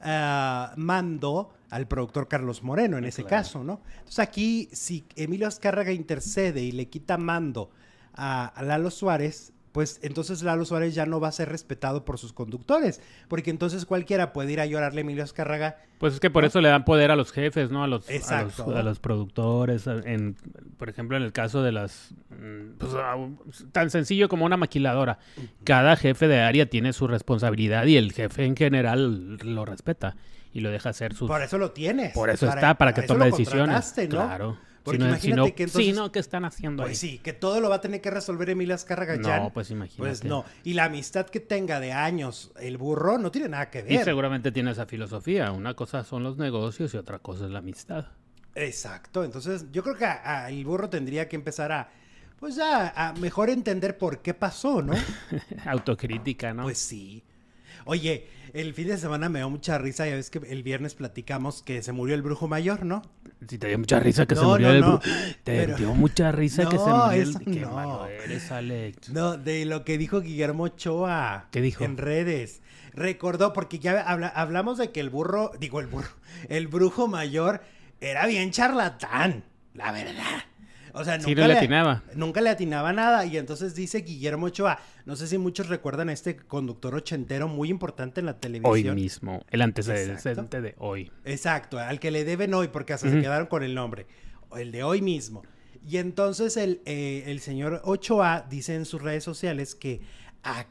[0.00, 3.80] uh, mando al productor Carlos Moreno en ese caso, ¿no?
[3.98, 7.70] Entonces aquí, si Emilio Azcárraga intercede y le quita mando
[8.14, 12.32] a, Lalo Suárez, pues entonces Lalo Suárez ya no va a ser respetado por sus
[12.32, 15.78] conductores, porque entonces cualquiera puede ir a llorarle a Emilio Azcárraga.
[15.98, 17.84] Pues es que por eso le dan poder a los jefes, ¿no?
[17.84, 20.34] A los, a los, productores, en,
[20.78, 22.14] por ejemplo, en el caso de las...
[22.30, 22.92] Mm, pues,
[23.70, 25.18] tan sencillo como una maquiladora.
[25.64, 30.16] Cada jefe de área tiene su responsabilidad y el jefe en general lo respeta
[30.52, 31.28] y lo deja hacer sus...
[31.28, 32.12] Por eso lo tienes.
[32.12, 33.94] Por eso está, para que tome decisiones.
[33.96, 34.08] ¿no?
[34.08, 34.69] Claro.
[34.82, 35.86] Porque imagínate que entonces...
[35.86, 38.48] Sí, no, ¿qué están haciendo pues sí, que todo lo va a tener que resolver
[38.50, 39.98] Emilia Azcárraga No, pues imagínate.
[39.98, 40.44] Pues no.
[40.64, 43.92] Y la amistad que tenga de años el burro no tiene nada que ver.
[43.92, 45.52] Y seguramente tiene esa filosofía.
[45.52, 48.06] Una cosa son los negocios y otra cosa es la amistad.
[48.54, 50.06] Exacto, entonces yo creo que
[50.48, 51.88] el burro tendría que empezar a,
[52.38, 54.92] pues ya, a mejor entender por qué pasó, ¿no?
[55.66, 56.64] Autocrítica, ¿no?
[56.64, 57.22] Pues sí.
[57.84, 61.62] Oye, el fin de semana me dio mucha risa, ya ves que el viernes platicamos
[61.62, 63.02] que se murió el brujo mayor, ¿no?
[63.48, 65.00] Sí, te dio mucha risa que se murió el brujo.
[65.44, 67.38] Te dio mucha risa que se murió el...
[67.38, 69.10] Qué malo eres, Alex.
[69.10, 71.48] No, de lo que dijo Guillermo Ochoa.
[71.50, 71.84] ¿Qué dijo?
[71.84, 72.62] En redes.
[72.92, 76.10] Recordó, porque ya hablamos de que el burro, digo el burro,
[76.48, 77.62] el brujo mayor
[78.00, 80.44] era bien charlatán, la verdad.
[80.94, 82.02] O sea, nunca le atinaba.
[82.14, 83.24] Nunca le atinaba nada.
[83.26, 87.68] Y entonces dice Guillermo Ochoa, no sé si muchos recuerdan a este conductor ochentero muy
[87.68, 88.72] importante en la televisión.
[88.72, 91.10] Hoy mismo, el antecedente de hoy.
[91.24, 94.06] Exacto, al que le deben hoy, porque hasta se quedaron con el nombre.
[94.56, 95.42] El de hoy mismo.
[95.86, 100.02] Y entonces el, eh, el señor Ochoa dice en sus redes sociales que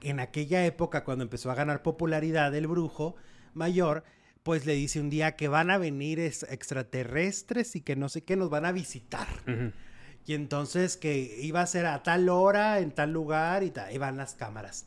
[0.02, 3.16] en aquella época, cuando empezó a ganar popularidad el brujo
[3.54, 4.04] mayor,
[4.44, 8.36] pues le dice un día que van a venir extraterrestres y que no sé qué
[8.36, 9.28] nos van a visitar.
[10.30, 14.16] Y entonces que iba a ser a tal hora, en tal lugar, y ahí van
[14.16, 14.86] las cámaras.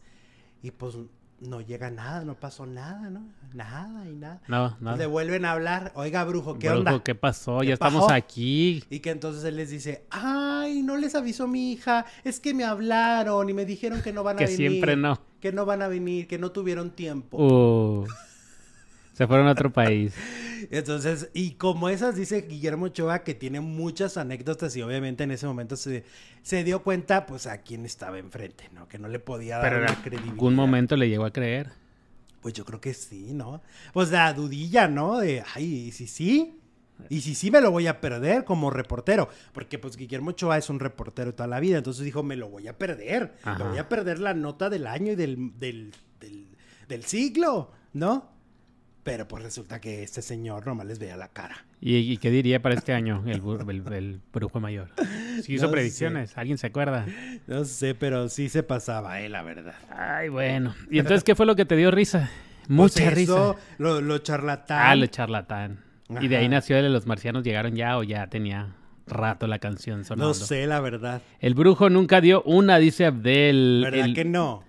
[0.63, 0.95] Y pues
[1.41, 3.25] no llega nada, no pasó nada, ¿no?
[3.53, 4.41] Nada y nada.
[4.47, 4.97] No, no.
[4.97, 7.03] Le vuelven a hablar, oiga, brujo, ¿qué onda?
[7.03, 7.65] ¿Qué pasó?
[7.65, 8.85] ya estamos aquí.
[8.89, 12.63] Y que entonces él les dice, ay, no les avisó mi hija, es que me
[12.63, 14.57] hablaron y me dijeron que no van a venir.
[14.57, 15.21] Que siempre no.
[15.41, 17.37] Que no van a venir, que no tuvieron tiempo.
[17.37, 18.07] Uh.
[19.13, 20.15] Se fueron a otro país.
[20.71, 25.47] Entonces, y como esas dice Guillermo Ochoa que tiene muchas anécdotas y obviamente en ese
[25.47, 26.05] momento se,
[26.43, 28.89] se dio cuenta pues a quién estaba enfrente, ¿no?
[28.89, 31.73] Que no le podía dar Pero en algún momento le llegó a creer.
[32.41, 33.63] Pues yo creo que sí, ¿no?
[33.93, 35.19] Pues la dudilla, ¿no?
[35.19, 36.59] De, ay, ¿y si sí?
[37.09, 40.71] Y si sí me lo voy a perder como reportero, porque pues Guillermo Ochoa es
[40.71, 43.89] un reportero toda la vida, entonces dijo, me lo voy a perder, me voy a
[43.89, 45.93] perder la nota del año y del, del,
[46.89, 48.32] del siglo, ¿no?
[49.05, 51.65] Pero pues resulta que este señor nomás les veía la cara.
[51.81, 53.43] ¿Y, qué diría para este año el,
[53.93, 54.91] el, brujo mayor?
[55.43, 57.07] Si hizo predicciones, ¿alguien se acuerda?
[57.49, 59.75] No sé, pero sí se pasaba, eh, la verdad.
[59.91, 60.75] Ay, bueno.
[60.89, 62.31] ¿Y entonces qué fue lo que te dio risa?
[62.59, 63.57] Pues Mucha risa.
[63.79, 64.79] Lo, lo charlatán.
[64.81, 65.81] Ah, lo charlatán.
[66.21, 69.59] Y de ahí nació el de los marcianos llegaron ya o ya tenía rato la
[69.59, 70.29] canción sonando.
[70.29, 71.23] No sé, la verdad.
[71.41, 73.81] El brujo nunca dio una, dice Abdel.
[73.85, 74.63] ¿Verdad que no?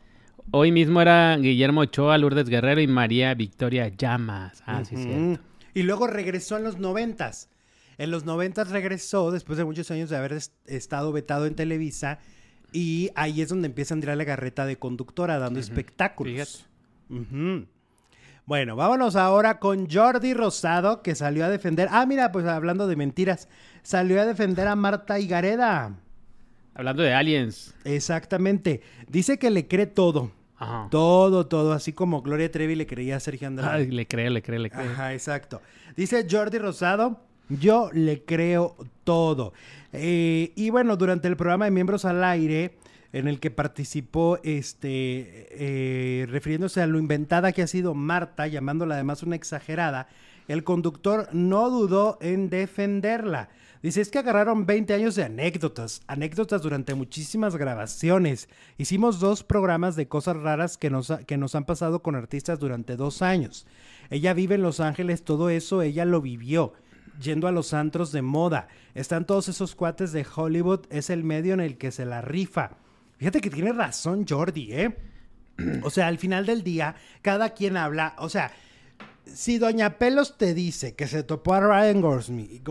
[0.52, 4.64] Hoy mismo era Guillermo Ochoa, Lourdes Guerrero y María Victoria Llamas.
[4.66, 5.42] Ah, sí, cierto.
[5.74, 7.50] Y luego regresó en los noventas.
[7.98, 12.20] En los noventas regresó después de muchos años de haber estado vetado en Televisa
[12.72, 16.68] y ahí es donde empieza a Andrea Legarreta de conductora dando espectáculos.
[18.46, 21.88] Bueno, vámonos ahora con Jordi Rosado que salió a defender.
[21.92, 23.48] Ah, mira, pues hablando de mentiras,
[23.84, 25.96] salió a defender a Marta Higareda.
[26.76, 27.74] Hablando de aliens.
[27.84, 28.82] Exactamente.
[29.08, 30.32] Dice que le cree todo.
[30.58, 30.88] Ajá.
[30.90, 31.74] Todo, todo.
[31.74, 33.88] Así como Gloria Trevi le creía a Sergio Andrade.
[33.88, 34.88] le cree, le cree, le cree.
[34.88, 35.62] Ajá, exacto.
[35.96, 39.54] Dice Jordi Rosado, yo le creo todo.
[39.92, 42.78] Eh, y bueno, durante el programa de Miembros al Aire,
[43.12, 48.96] en el que participó, este, eh, refiriéndose a lo inventada que ha sido Marta, llamándola
[48.96, 50.08] además una exagerada,
[50.48, 53.50] el conductor no dudó en defenderla.
[53.84, 58.48] Dice, es que agarraron 20 años de anécdotas, anécdotas durante muchísimas grabaciones.
[58.78, 62.96] Hicimos dos programas de cosas raras que nos, que nos han pasado con artistas durante
[62.96, 63.68] dos años.
[64.10, 66.72] Ella vive en Los Ángeles, todo eso ella lo vivió
[67.20, 68.70] yendo a los antros de moda.
[68.96, 72.78] Están todos esos cuates de Hollywood, es el medio en el que se la rifa.
[73.18, 74.98] Fíjate que tiene razón Jordi, ¿eh?
[75.84, 78.54] O sea, al final del día, cada quien habla, o sea,
[79.26, 82.62] si Doña Pelos te dice que se topó a Ryan Gosling,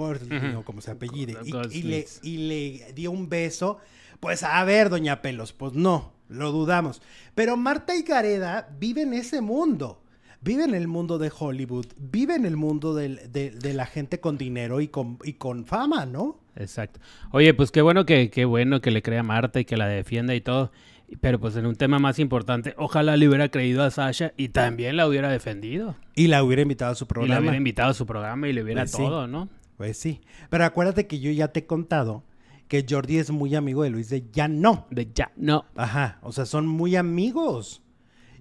[0.65, 1.37] como se apellide,
[1.71, 3.79] y, le, y, le, dio un beso,
[4.21, 7.03] pues a ver, Doña Pelos, pues no, lo dudamos.
[7.35, 9.99] Pero Marta y Gareda vive en ese mundo.
[10.45, 14.37] Vive en el mundo de Hollywood, vive en el mundo de, de, la gente con
[14.37, 16.41] dinero y con, y con fama, ¿no?
[16.57, 16.99] Exacto.
[17.31, 19.87] Oye, pues qué bueno que, qué bueno que le crea a Marta y que la
[19.87, 20.73] defienda y todo.
[21.21, 24.97] Pero pues en un tema más importante, ojalá le hubiera creído a Sasha y también
[24.97, 25.97] la hubiera defendido.
[26.15, 27.33] Y la hubiera invitado a su programa.
[27.33, 29.49] Y la hubiera invitado a su programa y le hubiera pues todo, ¿no?
[29.77, 30.21] Pues sí.
[30.51, 32.25] Pero acuérdate que yo ya te he contado
[32.69, 34.87] que Jordi es muy amigo de Luis de Ya No.
[34.91, 35.67] De Ya No.
[35.77, 36.19] Ajá.
[36.23, 37.83] O sea, son muy amigos.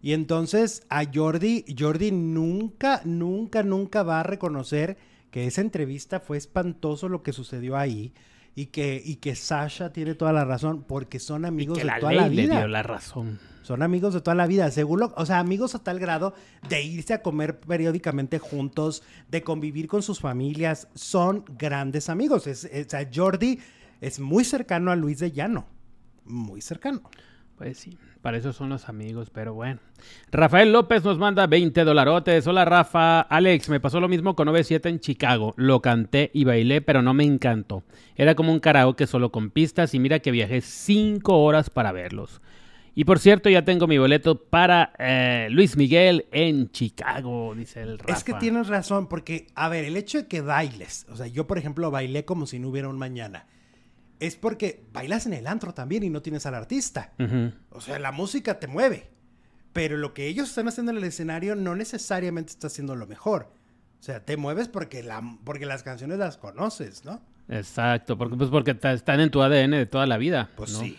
[0.02, 4.98] Y entonces a Jordi, Jordi nunca, nunca, nunca va a reconocer
[5.30, 8.14] que esa entrevista fue espantoso lo que sucedió ahí
[8.56, 12.28] y que, y que Sasha tiene toda la razón porque son amigos de toda la
[12.30, 12.56] vida.
[12.56, 13.40] Le dio la razón.
[13.62, 16.34] Son amigos de toda la vida, seguro, o sea, amigos a tal grado
[16.68, 22.48] de irse a comer periódicamente juntos, de convivir con sus familias, son grandes amigos.
[22.48, 23.60] Es, o sea, Jordi
[24.02, 25.68] es muy cercano a Luis de Llano,
[26.26, 27.04] muy cercano.
[27.62, 29.80] Pues sí, para eso son los amigos, pero bueno.
[30.32, 32.48] Rafael López nos manda 20 dolarotes.
[32.48, 35.54] Hola Rafa, Alex, me pasó lo mismo con 97 en Chicago.
[35.58, 37.84] Lo canté y bailé, pero no me encantó.
[38.16, 42.42] Era como un karaoke solo con pistas y mira que viajé 5 horas para verlos.
[42.96, 48.00] Y por cierto, ya tengo mi boleto para eh, Luis Miguel en Chicago, dice el
[48.00, 48.12] Rafa.
[48.12, 51.46] Es que tienes razón, porque, a ver, el hecho de que bailes, o sea, yo
[51.46, 53.46] por ejemplo bailé como si no hubiera un mañana
[54.22, 57.12] es porque bailas en el antro también y no tienes al artista.
[57.72, 59.10] O sea, la música te mueve.
[59.74, 63.52] Pero lo que ellos están haciendo en el escenario no necesariamente está haciendo lo mejor.
[64.00, 67.22] O sea, te mueves porque, la, porque las canciones las conoces, ¿no?
[67.50, 70.52] Exacto, porque, pues porque están en tu ADN de toda la vida.
[70.56, 70.98] Pues sí.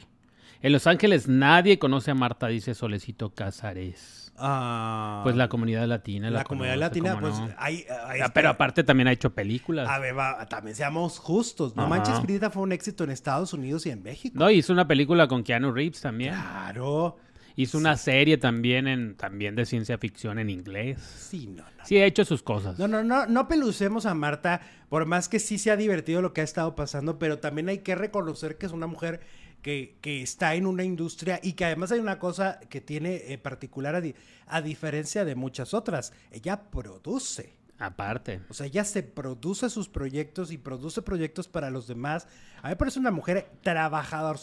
[0.61, 4.22] En Los Ángeles nadie conoce a Marta, dice Solecito Casares.
[4.37, 6.31] Ah, pues la comunidad latina.
[6.31, 9.89] La, comunidad latina, pues hay, ah, Pero aparte también ha hecho películas.
[9.89, 10.15] A ver,
[10.49, 11.77] también seamos justos.
[11.77, 14.37] No Manches Frida fue un éxito en Estados Unidos y en México.
[14.39, 16.35] No, hizo una película con Keanu Reeves también.
[16.35, 17.17] Claro.
[17.55, 20.99] Hizo una serie también en también de ciencia ficción en inglés.
[21.03, 21.85] Sí, no, no.
[21.85, 22.79] Sí, ha hecho sus cosas.
[22.79, 26.33] No, no, no, no pelucemos a Marta, por más que sí se ha divertido lo
[26.33, 29.21] que ha estado pasando, pero también hay que reconocer que es una mujer
[29.63, 34.03] que, está en una industria y que además hay una cosa que tiene eh, particular
[34.47, 36.13] a, diferencia de muchas otras.
[36.31, 37.55] Ella produce.
[37.79, 38.41] Aparte.
[38.49, 42.29] O sea, ella se produce sus proyectos y produce proyectos para los demás.
[42.59, 44.39] A mí me parece una mujer trabajadora,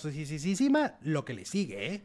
[1.04, 2.02] lo que le sigue, ¿eh?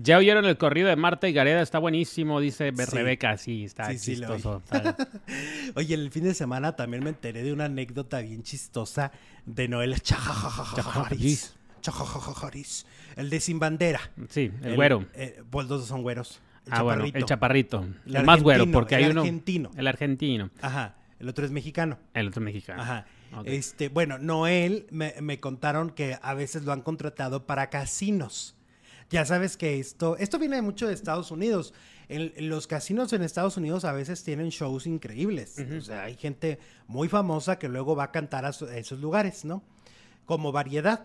[0.00, 4.62] Ya oyeron el corrido de Marta y Gareda, está buenísimo, dice Rebeca, sí, está chistoso.
[5.74, 9.10] Oye, el fin de semana también me enteré de una anécdota bien chistosa
[9.44, 9.96] de Noel
[13.16, 14.00] El de Sin Bandera.
[14.28, 15.04] Sí, el, güero.
[15.14, 16.40] Eh, pues dos son güeros.
[16.66, 17.18] El ah, chaparrito.
[17.18, 17.86] el chaparrito.
[18.06, 19.22] El, más güero, porque hay uno.
[19.22, 19.70] El argentino.
[19.76, 20.50] El argentino.
[20.60, 20.96] Ajá.
[21.18, 21.98] El otro es mexicano.
[22.14, 22.82] El otro es mexicano.
[22.82, 23.06] Ajá.
[23.44, 28.54] Este, bueno, Noel me, me, contaron que a veces lo han contratado para casinos.
[29.10, 31.74] Ya sabes que esto, esto viene mucho de Estados Unidos.
[32.08, 35.56] Los casinos en Estados Unidos a veces tienen shows increíbles.
[35.76, 39.62] O sea, hay gente muy famosa que luego va a cantar a esos lugares, ¿no?
[40.24, 41.04] Como variedad.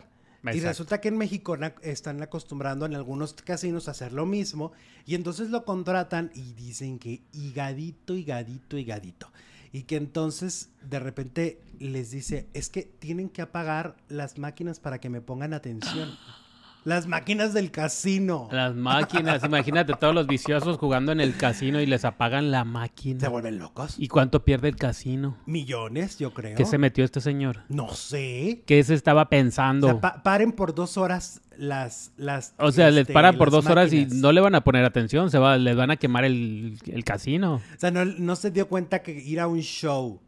[0.51, 4.73] Y resulta que en México están acostumbrando en algunos casinos a hacer lo mismo
[5.05, 9.31] y entonces lo contratan y dicen que higadito, higadito, higadito.
[9.71, 14.99] Y que entonces de repente les dice, es que tienen que apagar las máquinas para
[14.99, 16.09] que me pongan atención.
[16.85, 18.49] Las máquinas del casino.
[18.51, 23.19] Las máquinas, imagínate todos los viciosos jugando en el casino y les apagan la máquina.
[23.19, 23.95] Se vuelven locos.
[23.97, 25.37] ¿Y cuánto pierde el casino?
[25.45, 26.57] Millones, yo creo.
[26.57, 27.61] ¿Qué se metió este señor?
[27.69, 28.63] No sé.
[28.65, 30.01] ¿Qué se estaba pensando?
[30.23, 32.11] paren por dos horas las...
[32.17, 34.83] las o sea, les este, paran por dos horas y no le van a poner
[34.83, 37.55] atención, se va, les van a quemar el, el casino.
[37.55, 40.19] O sea, no, no se dio cuenta que ir a un show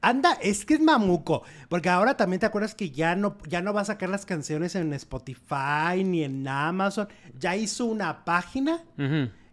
[0.00, 1.42] Anda, es que es mamuco.
[1.68, 4.74] Porque ahora también te acuerdas que ya no, ya no va a sacar las canciones
[4.74, 7.08] en Spotify ni en Amazon.
[7.38, 8.82] Ya hizo una página.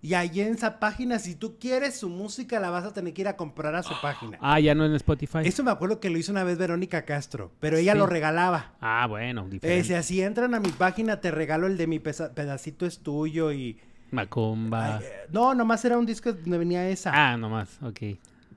[0.05, 3.23] Y ahí en esa página, si tú quieres su música, la vas a tener que
[3.23, 4.37] ir a comprar a su página.
[4.39, 5.39] Ah, ya no en Spotify.
[5.43, 8.73] Eso me acuerdo que lo hizo una vez Verónica Castro, pero ella lo regalaba.
[8.81, 9.77] Ah, bueno, diferente.
[9.77, 13.79] Decía, si entran a mi página, te regalo el de mi pedacito es tuyo y...
[14.11, 14.99] Macumba.
[15.01, 17.11] Eh, no, nomás era un disco donde venía esa.
[17.11, 18.01] Ah, nomás, ok.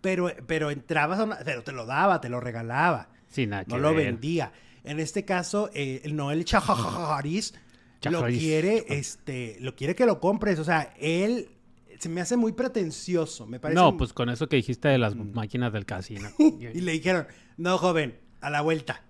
[0.01, 3.09] Pero, pero entrabas a una, pero te lo daba, te lo regalaba.
[3.29, 4.53] Sí, nada No lo vendía.
[4.85, 7.55] En este caso, eh, el Noel Chajajaris
[8.11, 10.59] lo quiere, este, lo quiere que lo compres.
[10.59, 11.51] O sea, él
[11.99, 13.81] se me hace muy pretencioso, me parece.
[13.81, 15.33] No, pues con eso que dijiste de las mm.
[15.33, 16.29] máquinas del casino.
[16.39, 19.03] y le dijeron, no, joven, a la vuelta.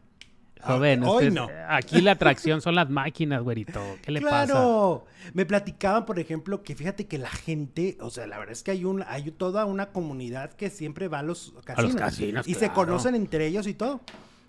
[0.62, 1.48] Joven, hoy no.
[1.68, 3.80] Aquí la atracción son las máquinas, güerito.
[4.02, 4.46] ¿Qué le pasa?
[4.46, 5.06] Claro.
[5.34, 8.70] Me platicaban, por ejemplo, que fíjate que la gente, o sea, la verdad es que
[8.70, 11.78] hay un, hay toda una comunidad que siempre va a los casinos.
[11.78, 14.00] A los casinos y se conocen entre ellos y todo.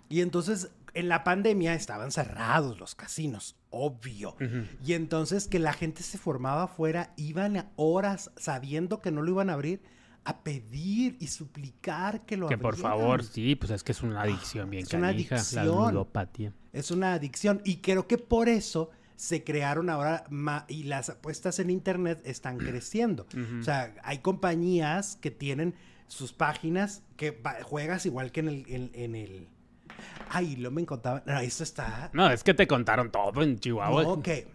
[0.08, 4.36] Y entonces, en la pandemia estaban cerrados los casinos, obvio.
[4.84, 9.30] Y entonces que la gente se formaba afuera, iban a horas sabiendo que no lo
[9.30, 9.82] iban a abrir
[10.24, 14.22] a pedir y suplicar que lo Que por favor, sí, pues es que es una
[14.22, 15.40] adicción bien es una adicción.
[15.54, 16.52] la ludopatía.
[16.72, 20.24] Es una adicción y creo que por eso se crearon ahora
[20.68, 23.26] y las apuestas en internet están creciendo.
[23.60, 25.74] O sea, hay compañías que tienen
[26.06, 29.48] sus páginas que juegas igual que en el, en, el
[30.28, 31.22] Ay, lo me contaban.
[31.26, 32.10] No, eso está.
[32.12, 34.02] No, es que te contaron todo en Chihuahua.
[34.02, 34.48] No, que.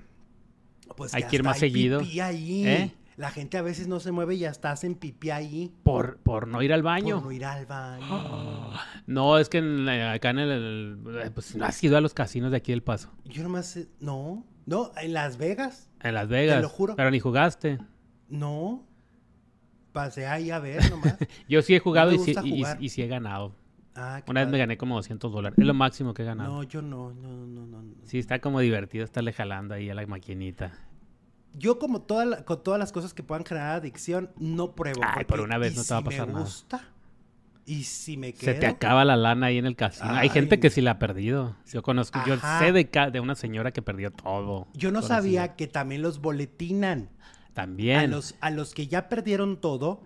[0.95, 1.99] Pues hay que, ir más seguido.
[1.99, 2.68] ahí.
[2.68, 2.93] ¿Eh?
[3.18, 5.72] La gente a veces no se mueve y ya estás en pipí ahí.
[5.84, 7.16] Por, por no ir al baño.
[7.16, 8.72] Por no ir al baño.
[9.07, 9.59] no, es que
[10.13, 13.11] acá en el, Pues no has ido a los casinos de aquí del Paso.
[13.24, 13.80] Yo nomás.
[13.99, 14.45] No.
[14.66, 15.89] No, en Las Vegas.
[16.01, 16.57] En Las Vegas.
[16.57, 16.95] Te lo juro.
[16.95, 17.80] Pero ni jugaste.
[18.28, 18.86] No.
[19.93, 21.16] Pasé ahí a ver nomás.
[21.47, 22.36] Yo sí he jugado y, sí,
[22.80, 23.55] y, sí he ganado.
[23.95, 25.57] Ah, Una vez me gané como 200 dólares.
[25.57, 26.51] Es lo máximo que he ganado.
[26.51, 27.82] No, yo no, no, no, no.
[28.03, 30.74] Sí, está como divertido estarle jalando ahí a la maquinita.
[31.58, 35.01] Yo como toda con todas las cosas que puedan generar adicción, no pruebo.
[35.03, 36.82] Ay, por una vez no te va a pasar me gusta,
[37.66, 38.53] y si me quedo...
[38.53, 40.12] Se te acaba la lana ahí en el casino.
[40.12, 41.56] Hay gente que sí la ha perdido.
[41.72, 44.68] Yo conozco, yo sé de, de una señora que perdió todo.
[44.74, 47.10] Yo no sabía que también los boletinan.
[47.53, 47.97] También.
[47.97, 50.01] A los, a los que ya perdieron todo,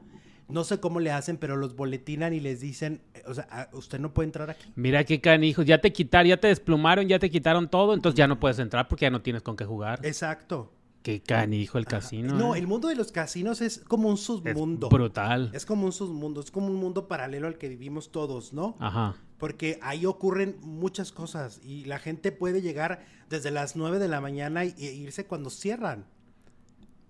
[0.47, 4.13] no sé cómo le hacen, pero los boletinan y les dicen, o sea, usted no
[4.13, 4.71] puede entrar aquí.
[4.75, 8.27] Mira qué canijos, ya te quitaron, ya te desplumaron, ya te quitaron todo, entonces ya
[8.27, 9.99] no puedes entrar porque ya no tienes con qué jugar.
[10.03, 10.71] Exacto.
[11.09, 12.35] Qué canijo el casino.
[12.35, 12.59] No, ¿eh?
[12.59, 14.87] el mundo de los casinos es como un submundo.
[14.87, 15.49] Es brutal.
[15.53, 18.77] Es como un submundo, es como un mundo paralelo al que vivimos todos, ¿no?
[18.79, 19.15] Ajá.
[19.39, 24.21] Porque ahí ocurren muchas cosas y la gente puede llegar desde las 9 de la
[24.21, 26.05] mañana e irse cuando cierran.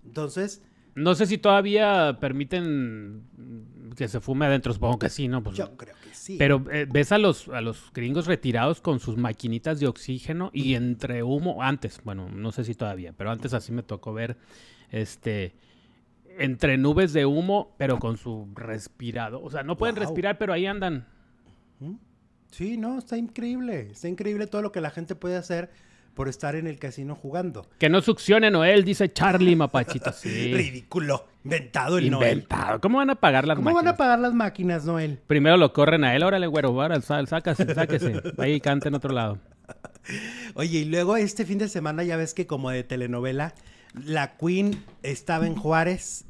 [0.06, 0.62] Entonces,
[0.94, 3.22] no sé si todavía permiten
[3.96, 5.42] que se fume adentro, supongo que sí, ¿no?
[5.42, 6.36] Pues, Yo creo que sí.
[6.38, 10.74] Pero eh, ves a los, a los gringos retirados con sus maquinitas de oxígeno y
[10.74, 14.36] entre humo, antes, bueno, no sé si todavía, pero antes así me tocó ver,
[14.90, 15.54] este,
[16.38, 19.42] entre nubes de humo, pero con su respirado.
[19.42, 21.06] O sea, no pueden respirar, pero ahí andan.
[22.50, 23.90] Sí, no, está increíble.
[23.92, 25.70] Está increíble todo lo que la gente puede hacer
[26.14, 27.66] por estar en el casino jugando.
[27.78, 30.12] Que no succione Noel, dice Charlie Mapachito.
[30.20, 30.52] Sí.
[30.52, 31.26] Ridículo.
[31.44, 32.80] Inventado el Inventado.
[32.80, 33.72] ¿Cómo van a pagar las máquinas?
[33.72, 35.18] ¿Cómo van a pagar las máquinas, Noel?
[35.26, 36.22] Primero lo corren a él.
[36.22, 38.22] Órale, güero, ahora sáquese, sáquese.
[38.36, 39.38] Ahí cante en otro lado.
[40.54, 43.54] Oye, y luego este fin de semana ya ves que como de telenovela,
[43.94, 46.26] la Queen estaba en Juárez.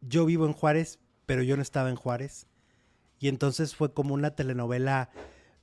[0.00, 2.46] Yo vivo en Juárez, pero yo no estaba en Juárez.
[3.18, 5.10] Y entonces fue como una telenovela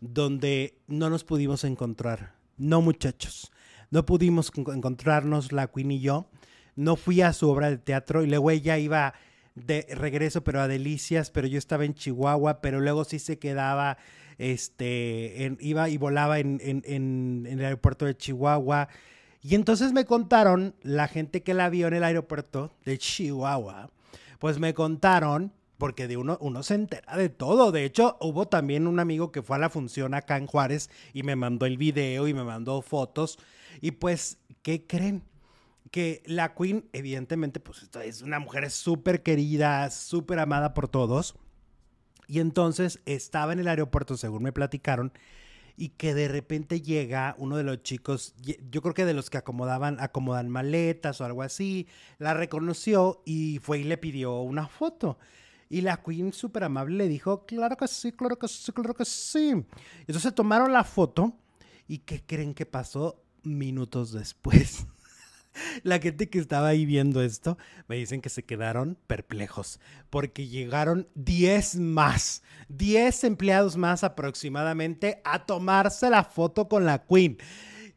[0.02, 2.34] donde no nos pudimos encontrar.
[2.58, 3.52] No, muchachos
[3.92, 6.30] no pudimos encontrarnos, la Queen y yo.
[6.76, 9.14] No fui a su obra de teatro y luego ella iba
[9.56, 13.98] de regreso, pero a Delicias, pero yo estaba en Chihuahua, pero luego sí se quedaba,
[14.38, 18.88] este, iba y volaba en, el aeropuerto de Chihuahua.
[19.42, 23.90] Y entonces me contaron, la gente que la vio en el aeropuerto de Chihuahua,
[24.40, 27.72] pues me contaron porque de uno, uno se entera de todo.
[27.72, 31.24] De hecho, hubo también un amigo que fue a la función acá en Juárez y
[31.24, 33.40] me mandó el video y me mandó fotos.
[33.82, 35.24] Y pues, ¿qué creen?
[35.92, 41.36] Que la Queen, evidentemente, pues es una mujer súper querida, súper amada por todos.
[42.28, 45.12] Y entonces estaba en el aeropuerto, según me platicaron,
[45.76, 48.36] y que de repente llega uno de los chicos,
[48.70, 51.88] yo creo que de los que acomodaban, acomodan maletas o algo así,
[52.20, 55.18] la reconoció y fue y le pidió una foto.
[55.70, 59.06] Y la Queen, súper amable, le dijo, claro que sí, claro que sí, claro que
[59.06, 59.66] sí.
[60.02, 61.34] Entonces tomaron la foto
[61.88, 63.24] y ¿qué creen que pasó
[63.58, 64.86] minutos después?
[65.84, 69.80] la gente que estaba ahí viendo esto me dicen que se quedaron perplejos
[70.10, 77.38] porque llegaron 10 más, 10 empleados más aproximadamente a tomarse la foto con la Queen.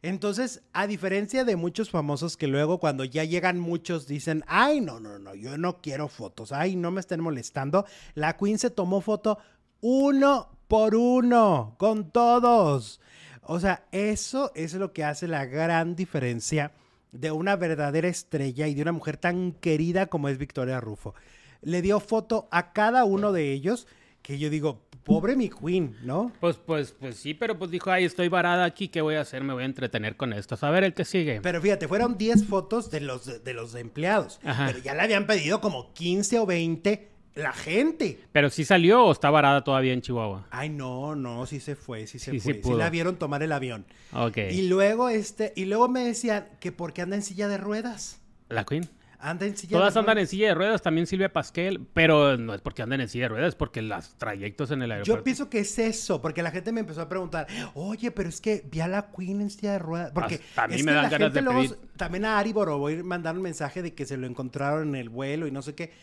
[0.01, 4.99] Entonces, a diferencia de muchos famosos que luego cuando ya llegan muchos dicen, ay, no,
[4.99, 8.99] no, no, yo no quiero fotos, ay, no me estén molestando, la Queen se tomó
[8.99, 9.37] foto
[9.79, 12.99] uno por uno, con todos.
[13.45, 16.71] O sea, eso es lo que hace la gran diferencia
[17.11, 21.13] de una verdadera estrella y de una mujer tan querida como es Victoria Rufo.
[21.61, 23.87] Le dio foto a cada uno de ellos
[24.21, 26.31] que yo digo, pobre mi queen, ¿no?
[26.39, 29.43] Pues, pues, pues sí, pero pues dijo, ay, estoy varada aquí, ¿qué voy a hacer?
[29.43, 30.57] Me voy a entretener con esto.
[30.61, 31.41] A ver el que sigue.
[31.41, 34.39] Pero fíjate, fueron 10 fotos de los, de los empleados.
[34.41, 38.19] Pero ya le habían pedido como 15 o 20 la gente.
[38.31, 40.47] Pero sí salió o está varada todavía en Chihuahua.
[40.51, 42.61] Ay, no, no, sí se fue, sí se fue.
[42.63, 43.85] Sí, la vieron tomar el avión.
[44.13, 44.37] Ok.
[44.51, 48.21] Y luego, este, y luego me decían que por qué anda en silla de ruedas.
[48.49, 48.87] ¿La Queen?
[49.19, 52.59] Anda en silla Todas andan en silla de ruedas, también Silvia Pasquel, pero no es
[52.59, 55.19] porque anden en silla de ruedas, es porque los trayectos en el aeropuerto.
[55.19, 58.41] Yo pienso que es eso, porque la gente me empezó a preguntar, oye, pero es
[58.41, 60.11] que vi a la Queen en silla de ruedas.
[60.11, 61.77] Porque a mí me dan ganas de pedir...
[61.95, 65.47] También a Ari Boroboy mandaron un mensaje de que se lo encontraron en el vuelo
[65.47, 65.93] y no sé qué.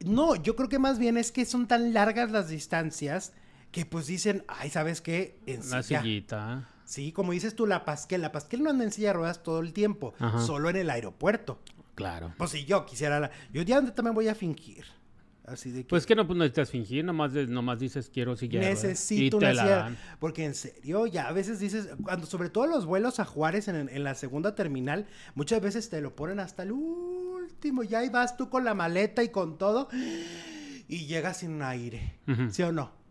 [0.00, 3.32] No, yo creo que más bien es que son tan largas las distancias
[3.70, 5.38] que pues dicen, ay, ¿sabes qué?
[5.46, 6.68] En Una sillita.
[6.84, 8.20] Sí, como dices tú, la Pasquel.
[8.20, 10.14] La Pasquel no anda en silla de ruedas todo el tiempo,
[10.44, 11.60] solo en el aeropuerto.
[11.94, 12.34] Claro.
[12.36, 13.30] Pues si yo quisiera la...
[13.52, 14.84] Yo ya también voy a fingir.
[15.46, 15.88] Así de que...
[15.88, 19.96] Pues que no pues necesitas fingir, nomás, nomás dices quiero si Necesito una silla.
[20.18, 24.04] Porque en serio, ya a veces dices, cuando sobre todo los vuelos a Juárez en,
[24.04, 27.82] la segunda terminal, muchas veces te lo ponen hasta el último.
[27.82, 29.88] Ya ahí vas tú con la maleta y con todo.
[30.88, 32.18] Y llegas sin aire.
[32.50, 33.04] ¿Sí o no?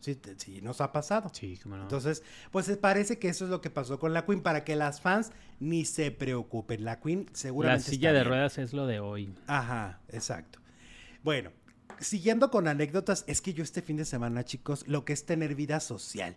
[0.00, 1.30] Sí, sí, nos ha pasado.
[1.32, 1.82] Sí, cómo no.
[1.82, 5.00] Entonces, pues parece que eso es lo que pasó con la Queen, para que las
[5.00, 6.84] fans ni se preocupen.
[6.84, 7.84] La Queen seguramente.
[7.84, 9.34] La silla de ruedas es lo de hoy.
[9.46, 10.58] Ajá, exacto.
[11.22, 11.50] Bueno,
[12.00, 15.54] siguiendo con anécdotas, es que yo este fin de semana, chicos, lo que es tener
[15.54, 16.36] vida social.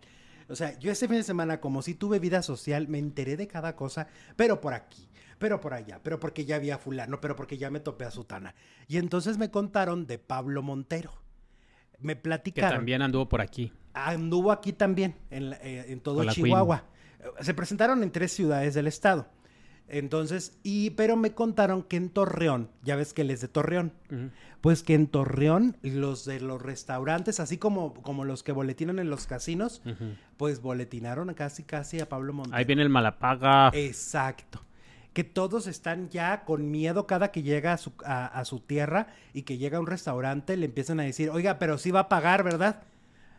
[0.50, 3.48] O sea, yo ese fin de semana, como si tuve vida social, me enteré de
[3.48, 5.08] cada cosa, pero por aquí,
[5.40, 8.54] pero por allá, pero porque ya había fulano, pero porque ya me topé a Sutana.
[8.88, 11.14] Y entonces me contaron de Pablo Montero.
[12.00, 12.72] Me platicaron.
[12.72, 13.72] Que también anduvo por aquí.
[13.94, 16.86] Anduvo aquí también, en, eh, todo Chihuahua.
[17.40, 19.28] Se presentaron en tres ciudades del estado.
[19.94, 23.94] Entonces, y, pero me contaron que en Torreón, ya ves que él es de Torreón,
[24.60, 29.12] pues que en Torreón los de los restaurantes, así como, como los que boletinan en
[29.12, 29.84] los casinos,
[30.38, 32.58] pues boletinaron casi casi a Pablo Montero.
[32.58, 33.70] Ahí viene el Malapaga.
[33.74, 34.62] Exacto.
[35.14, 39.44] Que todos están ya con miedo cada que llega a su, a su tierra y
[39.44, 42.44] que llega a un restaurante, le empiezan a decir, oiga, pero sí va a pagar,
[42.44, 42.82] ¿verdad?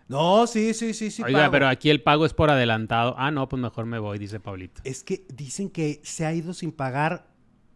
[0.09, 1.23] No, sí, sí, sí, sí.
[1.23, 3.15] Oiga, pero aquí el pago es por adelantado.
[3.19, 4.83] Ah, no, pues mejor me voy, dice Pablito.
[4.85, 7.27] Es que dicen que se ha ido sin pagar.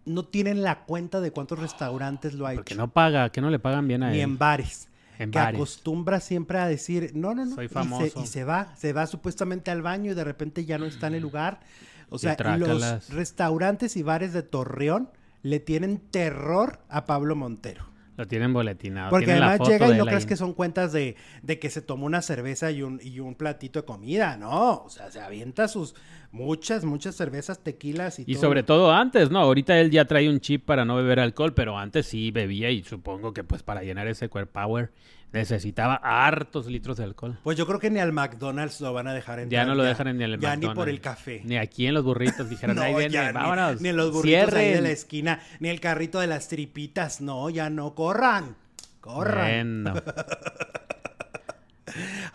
[0.05, 2.61] No tienen la cuenta de cuántos restaurantes lo ha hecho.
[2.61, 4.17] Porque no paga, que no le pagan bien a él.
[4.17, 4.89] Ni en bares.
[5.19, 7.55] En que acostumbra siempre a decir, no, no, no.
[7.55, 8.23] Soy famoso.
[8.23, 11.15] Y se, va, se va supuestamente al baño y de repente ya no está en
[11.17, 11.61] el lugar.
[12.09, 15.11] O sea, los restaurantes y bares de Torreón
[15.43, 17.87] le tienen terror a Pablo Montero.
[18.19, 19.11] Lo tienen boletinado.
[19.11, 22.21] Porque además llega y no crees que son cuentas de, de, que se tomó una
[22.21, 24.83] cerveza y un, y un platito de comida, no.
[24.83, 25.95] O sea, se avienta sus
[26.33, 29.39] muchas, muchas cervezas, tequilas y, y sobre todo antes, ¿no?
[29.39, 32.83] Ahorita él ya trae un chip para no beber alcohol, pero antes sí bebía y
[32.83, 34.91] supongo que pues para llenar ese core power
[35.33, 37.39] necesitaba hartos litros de alcohol.
[37.43, 39.63] Pues yo creo que ni al McDonald's lo van a dejar entrar.
[39.63, 40.63] Ya no lo dejan ni al McDonald's.
[40.63, 41.43] Ya ni por el café.
[41.45, 43.81] Ni aquí en los burritos dijeron, ahí viene, vámonos.
[43.81, 47.21] Ni, en los burritos ahí de la esquina, ni el carrito de las tripitas.
[47.21, 48.57] No, ya no, corran.
[49.01, 49.85] Corran.
[49.85, 50.03] Bueno.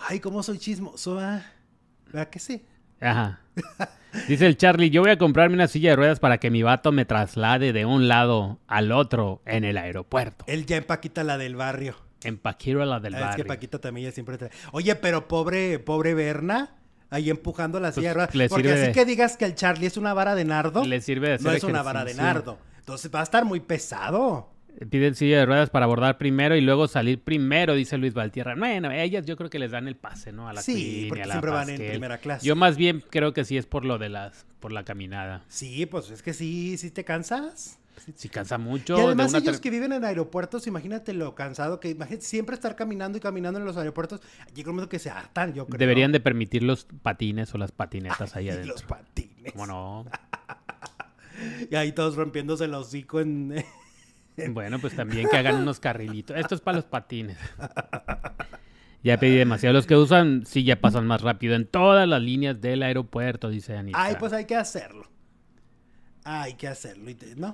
[0.09, 1.45] Ay, cómo soy chismoso, ¿verdad?
[2.07, 2.65] ¿Verdad que sí?
[2.99, 3.39] Ajá.
[4.27, 6.91] Dice el Charlie, yo voy a comprarme una silla de ruedas para que mi vato
[6.91, 10.45] me traslade de un lado al otro en el aeropuerto.
[10.47, 11.95] Él ya empaquita la del barrio.
[12.25, 13.29] En Paquiro, la del barrio.
[13.29, 14.51] Es que Paquita también ya siempre trae.
[14.71, 16.75] Oye, pero pobre, pobre Berna,
[17.09, 20.35] ahí empujando la silla pues, Porque así que digas que el Charlie es una vara
[20.35, 20.83] de nardo.
[20.85, 22.57] Le sirve de No es una vara de nardo.
[22.79, 24.49] Entonces va a estar muy pesado.
[24.89, 28.55] Piden silla de ruedas para abordar primero y luego salir primero, dice Luis Valtierra.
[28.55, 30.49] Bueno, ellas yo creo que les dan el pase, ¿no?
[30.49, 32.45] A la sí, porque siempre van en primera clase.
[32.45, 35.43] Yo más bien creo que sí es por lo de las, por la caminada.
[35.47, 37.79] Sí, pues es que sí, sí te cansas.
[38.15, 38.97] Si cansa mucho.
[38.97, 43.17] Y además ellos que viven en aeropuertos, imagínate lo cansado que imagínate siempre estar caminando
[43.17, 44.21] y caminando en los aeropuertos.
[44.53, 45.77] Llega un momento que se hartan, yo creo.
[45.77, 48.73] Deberían de permitir los patines o las patinetas ahí adentro.
[48.73, 49.53] Los patines.
[49.53, 50.05] ¿Cómo no?
[51.71, 53.63] y ahí todos rompiéndose el hocico en...
[54.49, 56.35] bueno, pues también que hagan unos carrilitos.
[56.37, 57.37] Esto es para los patines.
[59.03, 59.73] Ya pedí demasiado.
[59.73, 63.75] Los que usan sí ya pasan más rápido en todas las líneas del aeropuerto, dice
[63.75, 64.01] Anita.
[64.01, 65.09] Ay, pues hay que hacerlo.
[66.23, 67.53] Hay que hacerlo, ¿no?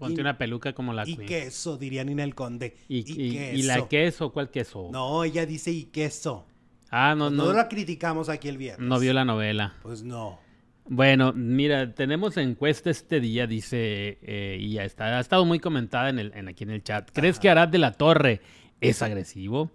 [0.00, 2.76] Ponte una peluca como la y queso, diría Nina el Conde.
[2.88, 4.32] Y, y, la queso?
[4.32, 4.88] ¿Cuál queso?
[4.90, 6.46] No, ella dice y queso.
[6.90, 7.44] Ah, no, pues no.
[7.46, 8.88] No la criticamos aquí el viernes.
[8.88, 9.74] No vio la novela.
[9.82, 10.40] Pues no.
[10.88, 16.08] Bueno, mira, tenemos encuesta este día, dice, eh, y ya está, ha estado muy comentada
[16.08, 17.08] en el, en, aquí en el chat.
[17.12, 18.40] ¿Crees que Arad de la Torre
[18.80, 19.70] es agresivo?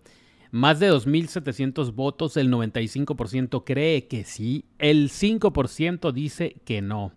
[0.51, 7.13] Más de 2.700 votos, el 95% cree que sí, el 5% dice que no.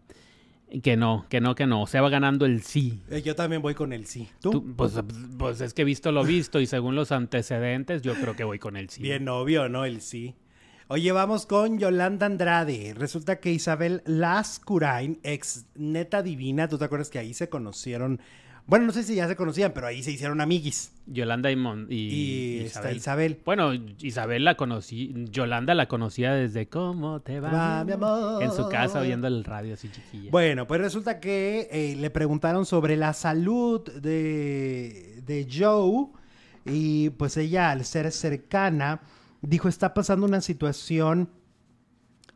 [0.83, 1.87] Que no, que no, que no.
[1.87, 3.01] Se va ganando el sí.
[3.11, 4.29] Eh, yo también voy con el sí.
[4.41, 4.75] ¿Tú?
[4.77, 5.01] pues,
[5.39, 8.59] pues, es que he visto lo visto y según los antecedentes, yo creo que voy
[8.59, 9.03] con el sí.
[9.03, 9.85] Bien obvio, ¿no?
[9.85, 10.35] El sí.
[10.91, 12.95] Oye, vamos con Yolanda Andrade.
[12.95, 18.21] Resulta que Isabel Lascurain, ex neta divina, ¿tú te acuerdas que ahí se conocieron
[18.69, 20.93] bueno, no sé si ya se conocían, pero ahí se hicieron amiguis.
[21.07, 21.57] Yolanda y,
[21.89, 23.41] y, Isabel.
[23.43, 27.83] Bueno, Isabel la conocí, Yolanda la conocía desde ¿Cómo te va?
[27.83, 28.43] mi amor.
[28.43, 30.31] En su casa oyendo el radio así chiquilla.
[30.31, 36.09] Bueno, pues resulta que eh, le preguntaron sobre la salud de, de Joe
[36.67, 39.01] y pues ella al ser cercana
[39.41, 41.31] dijo está pasando una situación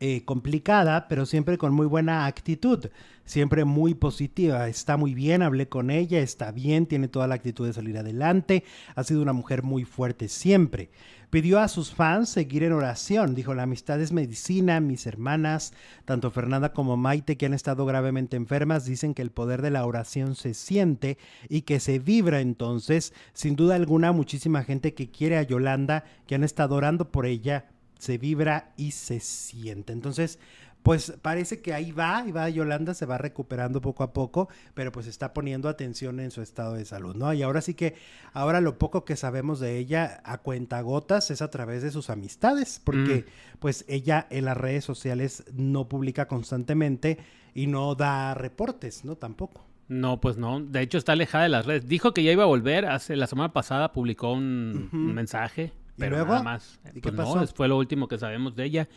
[0.05, 2.87] eh, complicada, pero siempre con muy buena actitud,
[3.23, 4.67] siempre muy positiva.
[4.67, 8.65] Está muy bien, hablé con ella, está bien, tiene toda la actitud de salir adelante,
[8.95, 10.89] ha sido una mujer muy fuerte siempre.
[11.29, 15.71] Pidió a sus fans seguir en oración, dijo, la amistad es medicina, mis hermanas,
[16.03, 19.85] tanto Fernanda como Maite, que han estado gravemente enfermas, dicen que el poder de la
[19.85, 25.37] oración se siente y que se vibra entonces, sin duda alguna, muchísima gente que quiere
[25.37, 27.69] a Yolanda, que han estado orando por ella,
[28.03, 29.93] se vibra y se siente.
[29.93, 30.37] Entonces,
[30.83, 34.91] pues parece que ahí va, y va Yolanda, se va recuperando poco a poco, pero
[34.91, 37.33] pues está poniendo atención en su estado de salud, ¿no?
[37.33, 37.95] Y ahora sí que,
[38.33, 42.81] ahora lo poco que sabemos de ella a cuentagotas es a través de sus amistades,
[42.83, 43.57] porque mm.
[43.59, 47.19] pues ella en las redes sociales no publica constantemente
[47.55, 49.15] y no da reportes, ¿no?
[49.15, 49.65] Tampoco.
[49.87, 50.59] No, pues no.
[50.59, 51.87] De hecho, está alejada de las redes.
[51.87, 52.85] Dijo que ya iba a volver.
[52.85, 56.79] Hace la semana pasada publicó un mensaje pero nada más.
[56.93, 57.47] ¿Y pues qué pasó?
[57.47, 58.89] fue lo último que sabemos de ella.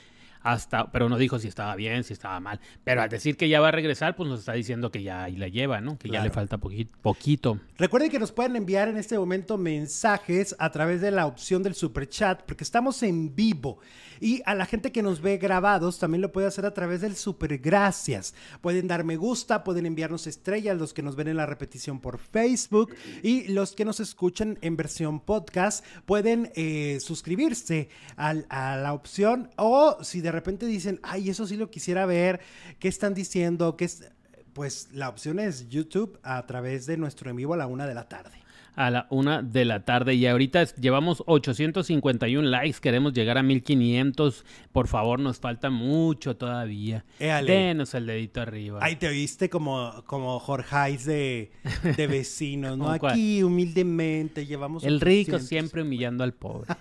[0.47, 2.61] Hasta, pero no dijo si estaba bien, si estaba mal.
[2.85, 5.37] Pero al decir que ya va a regresar, pues nos está diciendo que ya ahí
[5.37, 5.99] la lleva, ¿no?
[5.99, 7.59] Que ya le falta poquito.
[7.79, 11.75] Recuerden que nos pueden enviar en este momento mensajes a través de la opción del
[11.75, 13.81] super chat, porque estamos en vivo.
[14.21, 17.17] Y a la gente que nos ve grabados también lo puede hacer a través del
[17.17, 18.33] super gracias.
[18.61, 22.19] Pueden dar me gusta, pueden enviarnos estrellas, los que nos ven en la repetición por
[22.19, 28.33] Facebook y los que nos escuchan en versión podcast pueden eh, suscribirse a
[28.77, 32.41] la opción o si de repente dicen, ay, eso sí lo quisiera ver,
[32.79, 33.77] ¿qué están diciendo?
[33.77, 34.05] ¿Qué es?
[34.53, 37.95] Pues la opción es YouTube a través de nuestro en vivo a la una de
[37.95, 38.46] la tarde
[38.77, 40.15] a la una de la tarde.
[40.15, 44.45] Y ahorita llevamos 851 likes, queremos llegar a 1500.
[44.71, 47.05] Por favor, nos falta mucho todavía.
[47.19, 48.79] Denos el dedito arriba.
[48.83, 51.51] Ay, te oíste como, como Jorge de,
[51.97, 52.91] de vecinos, ¿no?
[52.91, 54.85] Aquí humildemente llevamos.
[54.85, 56.75] El rico siempre humillando al pobre.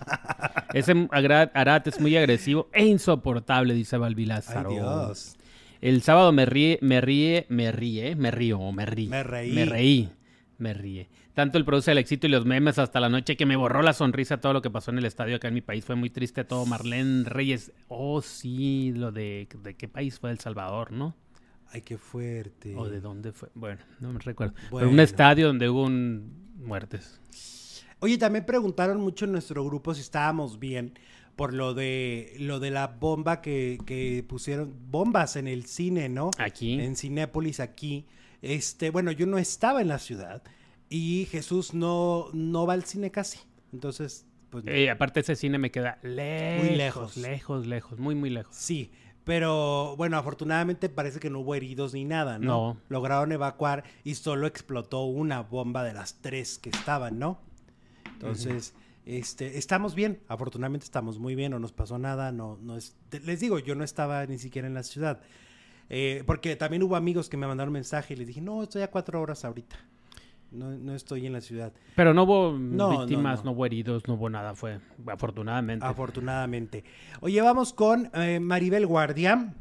[0.74, 4.68] Ese Arat es muy agresivo e insoportable, dice Balbilázaro.
[4.68, 5.36] Ay, Dios.
[5.80, 9.08] El sábado me ríe, me ríe, me ríe, me río, me ríe.
[9.08, 9.52] Me reí.
[9.52, 10.08] Me reí,
[10.58, 11.08] me ríe.
[11.36, 13.92] Tanto el produce el éxito y los memes hasta la noche que me borró la
[13.92, 15.84] sonrisa todo lo que pasó en el estadio acá en mi país.
[15.84, 16.64] Fue muy triste todo.
[16.64, 17.72] Marlene Reyes.
[17.88, 21.14] Oh, sí, lo de, de qué país fue El Salvador, ¿no?
[21.68, 22.74] Ay, qué fuerte.
[22.74, 23.50] ¿O de dónde fue?
[23.54, 24.54] Bueno, no me recuerdo.
[24.70, 27.20] Pero un estadio donde hubo muertes.
[27.98, 30.94] Oye, también preguntaron mucho en nuestro grupo si estábamos bien
[31.36, 36.30] por lo de lo de la bomba que, que pusieron bombas en el cine, ¿no?
[36.38, 36.80] Aquí.
[36.80, 38.06] En Cinépolis aquí.
[38.40, 40.42] Este, bueno, yo no estaba en la ciudad,
[40.88, 43.40] y Jesús no, no va al cine casi.
[43.72, 44.64] Entonces, pues.
[44.66, 46.64] Eh, aparte, ese cine me queda lejos.
[46.64, 47.16] Muy lejos.
[47.16, 48.54] Lejos, lejos, muy, muy lejos.
[48.54, 48.90] Sí.
[49.24, 52.74] Pero bueno, afortunadamente parece que no hubo heridos ni nada, ¿no?
[52.74, 52.80] No.
[52.88, 57.40] Lograron evacuar y solo explotó una bomba de las tres que estaban, ¿no?
[58.12, 58.72] Entonces,
[59.04, 60.20] este, estamos bien.
[60.28, 62.30] Afortunadamente estamos muy bien, no nos pasó nada.
[62.30, 65.20] No, no es, les digo, yo no estaba ni siquiera en la ciudad.
[65.88, 68.92] Eh, porque también hubo amigos que me mandaron mensaje y les dije, no, estoy a
[68.92, 69.76] cuatro horas ahorita.
[70.56, 71.72] No, estoy en la ciudad.
[71.94, 75.84] Pero no hubo víctimas, no, hubo heridos, no hubo nada, fue afortunadamente.
[75.84, 76.84] Afortunadamente.
[77.20, 79.54] Oye, vamos con eh, Maribel Guardia,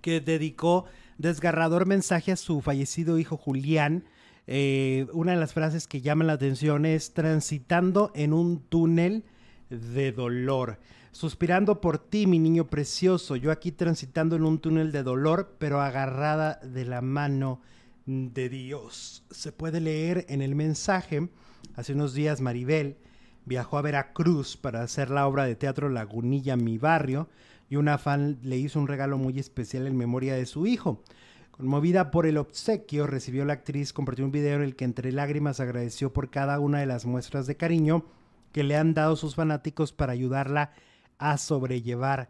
[0.00, 0.84] que dedicó
[1.18, 4.04] desgarrador mensaje a su fallecido hijo Julián.
[4.46, 9.24] Eh, una de las frases que llama la atención es transitando en un túnel
[9.70, 10.78] de dolor.
[11.12, 15.80] Suspirando por ti, mi niño precioso, yo aquí transitando en un túnel de dolor, pero
[15.80, 17.60] agarrada de la mano
[18.06, 19.24] de Dios.
[19.30, 21.28] Se puede leer en el mensaje.
[21.74, 22.98] Hace unos días Maribel
[23.44, 27.28] viajó a Veracruz para hacer la obra de teatro Lagunilla Mi Barrio
[27.68, 31.02] y una fan le hizo un regalo muy especial en memoria de su hijo.
[31.50, 35.60] Conmovida por el obsequio, recibió la actriz, compartió un video en el que entre lágrimas
[35.60, 38.04] agradeció por cada una de las muestras de cariño
[38.52, 40.72] que le han dado sus fanáticos para ayudarla
[41.18, 42.28] a sobrellevar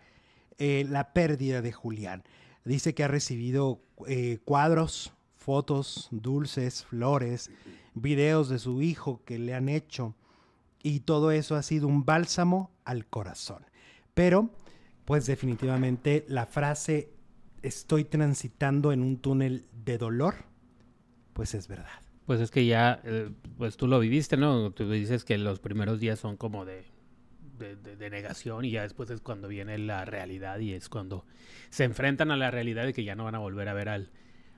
[0.58, 2.22] eh, la pérdida de Julián.
[2.64, 5.12] Dice que ha recibido eh, cuadros,
[5.44, 7.50] fotos, dulces, flores,
[7.92, 10.14] videos de su hijo que le han hecho
[10.82, 13.66] y todo eso ha sido un bálsamo al corazón.
[14.14, 14.48] Pero,
[15.04, 17.10] pues definitivamente la frase
[17.62, 20.34] estoy transitando en un túnel de dolor,
[21.34, 22.00] pues es verdad.
[22.24, 24.70] Pues es que ya, eh, pues tú lo viviste, ¿no?
[24.70, 26.86] Tú dices que los primeros días son como de,
[27.58, 31.26] de, negación y ya después es cuando viene la realidad y es cuando
[31.68, 34.10] se enfrentan a la realidad de que ya no van a volver a ver al,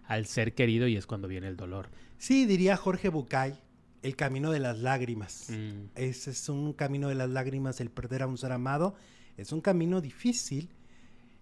[0.07, 1.91] al ser querido y es cuando viene el dolor.
[2.19, 3.59] Sí, diría Jorge Bucay,
[4.03, 5.49] el camino de las lágrimas.
[5.51, 5.91] Mm.
[5.95, 8.95] Ese es un camino de las lágrimas, el perder a un ser amado.
[9.37, 10.71] Es un camino difícil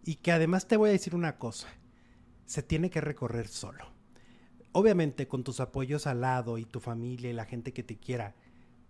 [0.04, 1.68] y que además te voy a decir una cosa,
[2.46, 3.86] se tiene que recorrer solo.
[4.72, 8.34] Obviamente con tus apoyos al lado y tu familia y la gente que te quiera,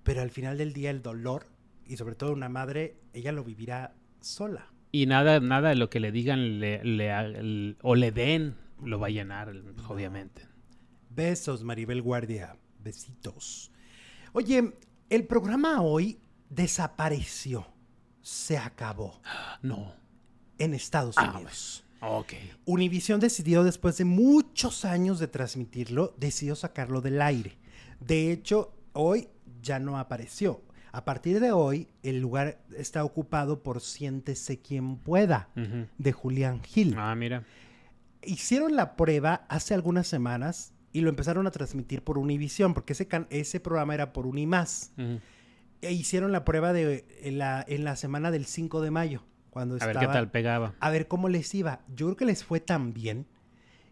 [0.03, 1.47] pero al final del día el dolor
[1.87, 4.73] y sobre todo una madre, ella lo vivirá sola.
[4.93, 8.55] Y nada, nada de lo que le digan le, o le den
[8.85, 9.53] lo va a llenar,
[9.89, 10.43] obviamente.
[11.11, 12.57] Besos, Maribel Guardia.
[12.83, 13.71] Besitos.
[14.33, 14.75] Oye,
[15.09, 16.19] el programa hoy
[16.51, 17.67] desapareció.
[18.21, 19.21] Se acabó.
[19.63, 19.93] No.
[20.59, 21.85] En Estados ah, Unidos.
[22.01, 22.33] ok.
[22.65, 27.57] Univision decidió, después de muchos años de transmitirlo, decidió sacarlo del aire.
[28.01, 29.29] De hecho, hoy
[29.63, 30.63] ya no apareció.
[30.93, 35.49] A partir de hoy, el lugar está ocupado por Siéntese quien pueda,
[35.99, 36.95] de Julián Gil.
[36.97, 37.45] Ah, mira
[38.27, 43.09] hicieron la prueba hace algunas semanas y lo empezaron a transmitir por Univision, porque ese,
[43.31, 44.93] ese programa era por Unimás.
[45.83, 49.23] E hicieron la prueba de, en, la, en la semana del 5 de mayo.
[49.51, 50.75] Cuando a ver qué tal pegaba.
[50.81, 51.81] A ver cómo les iba.
[51.95, 53.27] Yo creo que les fue tan bien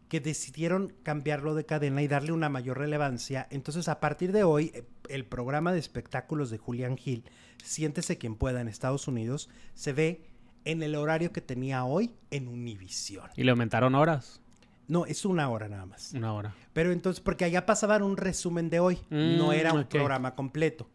[0.09, 3.47] que decidieron cambiarlo de cadena y darle una mayor relevancia.
[3.51, 7.25] Entonces, a partir de hoy, eh, el programa de espectáculos de Julián Gil,
[7.63, 10.25] Siéntese quien pueda en Estados Unidos, se ve
[10.65, 13.29] en el horario que tenía hoy en Univisión.
[13.37, 14.41] ¿Y le aumentaron horas?
[14.89, 16.13] No, es una hora nada más.
[16.13, 16.55] Una hora.
[16.73, 20.89] Pero entonces, porque allá pasaban un resumen de hoy, no mm, era un programa completo.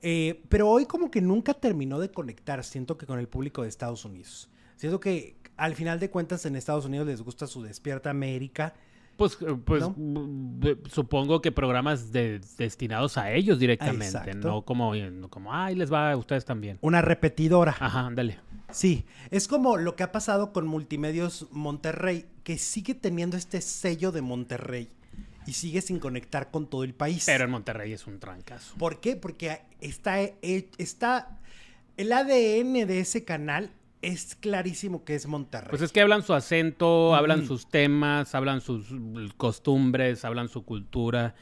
[0.00, 3.68] Eh, pero hoy como que nunca terminó de conectar, siento que con el público de
[3.68, 4.48] Estados Unidos.
[4.76, 8.74] Siento que al final de cuentas en Estados Unidos les gusta su Despierta América.
[9.18, 9.82] Pues, eh, pues
[10.92, 14.92] supongo que programas destinados a ellos directamente, no como,
[15.28, 16.78] como, ay, les va a ustedes también.
[16.82, 17.74] Una repetidora.
[17.80, 18.38] Ajá, dale.
[18.70, 24.12] Sí, es como lo que ha pasado con Multimedios Monterrey, que sigue teniendo este sello
[24.12, 24.88] de Monterrey
[25.46, 27.24] y sigue sin conectar con todo el país.
[27.26, 28.76] Pero en Monterrey es un trancazo.
[28.78, 29.16] ¿Por qué?
[29.16, 31.40] Porque está, está
[31.96, 33.72] el ADN de ese canal
[34.02, 35.70] es clarísimo que es Monterrey.
[35.70, 38.86] Pues es que hablan su acento, hablan sus temas, hablan sus
[39.36, 41.34] costumbres, hablan su cultura.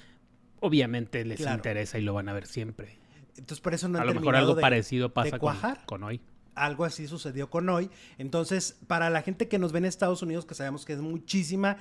[0.60, 2.98] Obviamente les interesa y lo van a ver siempre.
[3.36, 6.20] Entonces por eso no A lo mejor algo parecido pasa con, con, hoy.
[6.54, 7.90] Algo así sucedió con hoy.
[8.16, 11.76] Entonces, para la gente que nos ve en Estados Unidos, que sabemos que es muchísima,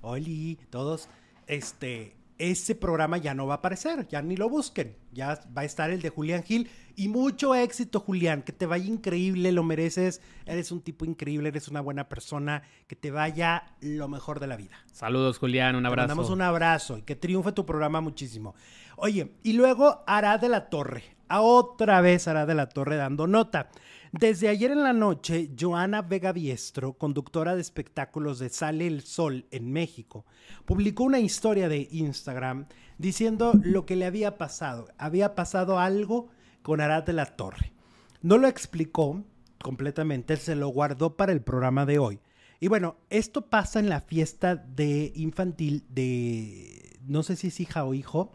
[0.00, 1.10] Oli, todos,
[1.46, 5.64] este, ese programa ya no va a aparecer, ya ni lo busquen, ya va a
[5.66, 10.22] estar el de Julián Gil y mucho éxito Julián, que te vaya increíble, lo mereces,
[10.46, 14.56] eres un tipo increíble, eres una buena persona, que te vaya lo mejor de la
[14.56, 14.74] vida.
[14.90, 16.06] Saludos Julián, un abrazo.
[16.06, 18.54] Te mandamos un abrazo y que triunfe tu programa muchísimo.
[18.96, 23.26] Oye, y luego Arad de la Torre, a otra vez Arad de la Torre dando
[23.26, 23.68] nota.
[24.12, 29.46] Desde ayer en la noche, Joana Vega Biestro, conductora de espectáculos de Sale el Sol
[29.52, 30.26] en México,
[30.64, 32.66] publicó una historia de Instagram
[32.98, 34.88] diciendo lo que le había pasado.
[34.98, 36.28] Había pasado algo
[36.62, 37.72] con Arad de la Torre.
[38.20, 39.22] No lo explicó
[39.62, 42.18] completamente, se lo guardó para el programa de hoy.
[42.58, 47.84] Y bueno, esto pasa en la fiesta de infantil de, no sé si es hija
[47.84, 48.32] o hijo,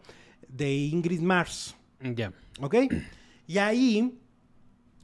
[0.48, 1.76] de Ingrid Mars.
[2.00, 2.32] Ya.
[2.60, 2.76] ¿Ok?
[3.46, 4.18] Y ahí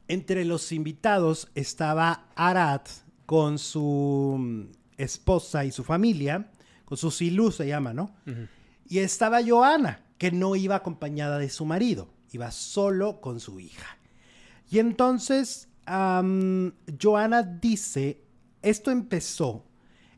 [0.09, 2.83] entre los invitados estaba Arad
[3.27, 4.63] con su mm,
[4.99, 6.51] esposa y su familia,
[6.85, 8.15] con su Silu se llama, ¿no?
[8.87, 13.97] Y estaba Joana, que no iba acompañada de su marido, iba solo con su hija.
[14.71, 18.23] Y entonces Joana dice,
[18.61, 19.65] esto empezó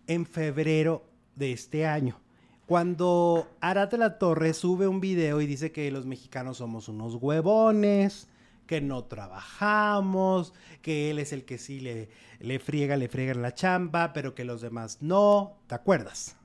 [0.07, 2.21] en febrero de este año,
[2.67, 7.15] cuando Arad de la Torre sube un video y dice que los mexicanos somos unos
[7.17, 8.29] huevones,
[8.67, 10.53] que no trabajamos,
[10.83, 12.09] que él es el que sí le,
[12.41, 15.57] le friega, le friega en la chamba, pero que los demás no.
[15.67, 16.37] ¿Te acuerdas?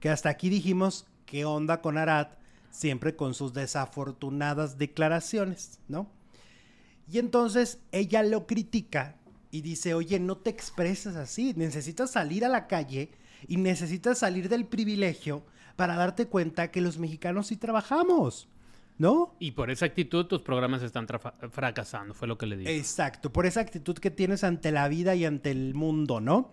[0.00, 2.28] Que hasta aquí dijimos qué onda con Arad,
[2.70, 6.08] siempre con sus desafortunadas declaraciones, ¿no?
[7.10, 9.16] Y entonces ella lo critica
[9.50, 13.10] y dice, oye, no te expreses así, necesitas salir a la calle
[13.46, 15.42] y necesitas salir del privilegio
[15.76, 18.48] para darte cuenta que los mexicanos sí trabajamos.
[18.98, 19.36] ¿No?
[19.38, 21.06] Y por esa actitud tus programas están
[21.50, 22.76] fracasando, fue lo que le dije.
[22.76, 26.50] Exacto, por esa actitud que tienes ante la vida y ante el mundo, ¿no?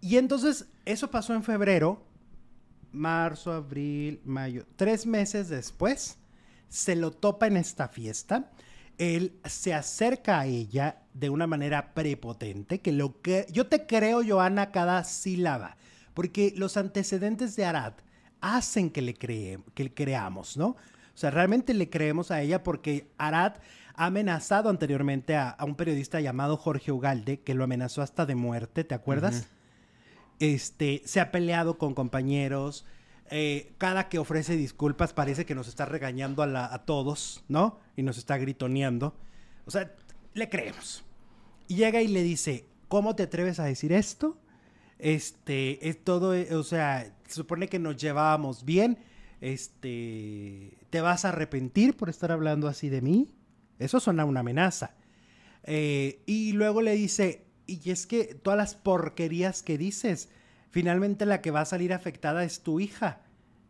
[0.00, 2.04] Y entonces eso pasó en febrero,
[2.92, 6.18] marzo, abril, mayo, tres meses después,
[6.68, 8.50] se lo topa en esta fiesta.
[8.98, 14.22] Él se acerca a ella de una manera prepotente, que lo que yo te creo,
[14.24, 15.76] Joana, cada sílaba,
[16.12, 17.94] porque los antecedentes de Arad
[18.40, 20.76] hacen que le, que le creamos, ¿no?
[21.14, 23.54] O sea, realmente le creemos a ella porque Arad
[23.94, 28.82] ha amenazado anteriormente a, un periodista llamado Jorge Ugalde, que lo amenazó hasta de muerte,
[28.82, 29.46] ¿te acuerdas?
[30.40, 32.84] Este, se ha peleado con compañeros.
[33.30, 37.78] Eh, cada que ofrece disculpas parece que nos está regañando a, todos, ¿no?
[37.96, 39.14] Y nos está gritoneando.
[39.66, 39.94] O sea,
[40.34, 41.04] le creemos.
[41.68, 44.36] Y llega y le dice, ¿cómo te atreves a decir esto?
[44.98, 48.98] Este, es todo, o sea, se supone que nos llevábamos bien
[49.44, 53.28] este, ¿te vas a arrepentir por estar hablando así de mí?
[53.78, 54.94] Eso suena una amenaza.
[55.64, 60.30] Eh, y luego le dice, y es que todas las porquerías que dices,
[60.70, 63.20] finalmente la que va a salir afectada es tu hija.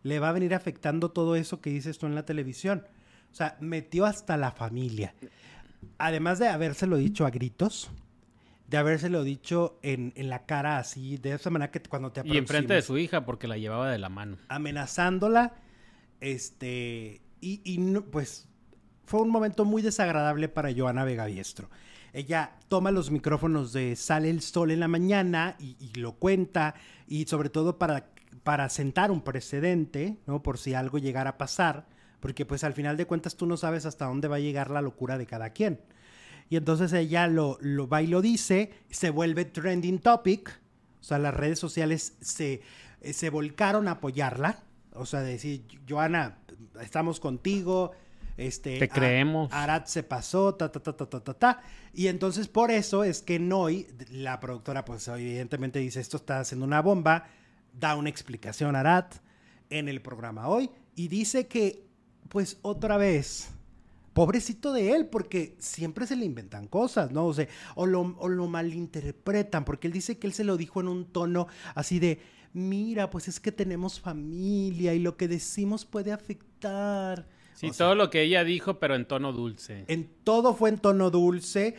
[0.05, 2.87] Le va a venir afectando todo eso que dices tú en la televisión.
[3.33, 5.13] O sea, metió hasta la familia.
[5.99, 7.91] Además de habérselo dicho a gritos,
[8.69, 12.75] de habérselo dicho en, la cara así, de esa manera que cuando te Y enfrente
[12.75, 14.39] de su hija, porque la llevaba de la mano.
[14.49, 15.64] Amenazándola
[16.25, 17.79] este, y,
[18.11, 18.49] pues
[19.05, 21.69] fue un momento muy desagradable para Joana Vega Biestro.
[22.15, 26.75] Ella toma los micrófonos de Sale el Sol en la mañana y, lo cuenta,
[27.07, 28.09] y sobre todo para,
[28.43, 30.43] para sentar un precedente, ¿no?
[30.43, 31.87] Por si algo llegara a pasar,
[32.21, 34.81] porque pues al final de cuentas tú no sabes hasta dónde va a llegar la
[34.81, 35.81] locura de cada quien.
[36.49, 40.61] Y entonces ella lo, lo va y lo dice, se vuelve trending topic,
[41.01, 42.63] o sea, las redes sociales se,
[43.03, 44.63] se volcaron a apoyarla,
[44.95, 46.39] o sea, decir, Joana,
[46.81, 47.93] estamos contigo,
[48.37, 49.53] Este, Te creemos.
[49.53, 51.63] Arad se pasó, ta, ta, ta, ta, ta, ta, ta.
[51.93, 56.67] Y entonces por eso es que Noy, la productora, pues evidentemente dice, esto está haciendo
[56.67, 57.29] una bomba,
[57.73, 59.07] da una explicación a Arad
[59.71, 61.87] en el programa hoy y dice que,
[62.29, 63.51] pues otra vez,
[64.15, 67.27] pobrecito de él, porque siempre se le inventan cosas, ¿no?
[67.27, 70.81] O sea, o lo, o lo malinterpretan, porque él dice que él se lo dijo
[70.81, 72.21] en un tono así de,
[72.55, 77.29] mira, pues es que tenemos familia y lo que decimos puede afectar.
[77.55, 79.85] Sí, todo lo que ella dijo, pero en tono dulce.
[79.89, 81.75] En todo fue en tono dulce,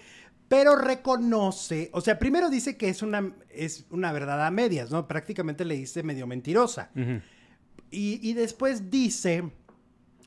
[0.47, 5.07] pero reconoce, o sea, primero dice que es una, es una verdad a medias, ¿no?
[5.07, 6.91] Prácticamente le dice medio mentirosa.
[7.89, 9.49] y, y después dice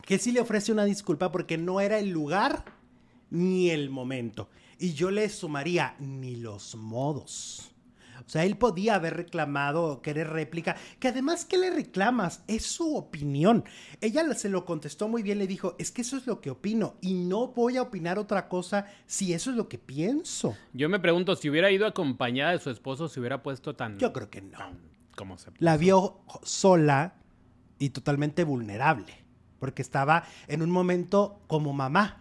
[0.03, 2.64] que sí le ofrece una disculpa porque no era el lugar
[3.30, 4.49] ni el momento.
[4.78, 7.70] Y yo le sumaría ni los modos.
[8.29, 12.45] O sea, él podía haber reclamado, querer réplica, que además, ¿qué le reclamas?
[12.47, 13.64] Es su opinión.
[14.03, 16.97] Ella se lo contestó muy bien, le dijo, es que eso es lo que opino
[17.01, 20.55] y no voy a opinar otra cosa si eso es lo que pienso.
[20.74, 23.99] Yo me pregunto, si hubiera ido acompañada de su esposo, se hubiera puesto tan...
[23.99, 24.59] Yo creo que no.
[25.16, 27.14] ¿Cómo se La vio sola
[27.79, 29.24] y totalmente vulnerable,
[29.59, 32.20] porque estaba en un momento como mamá.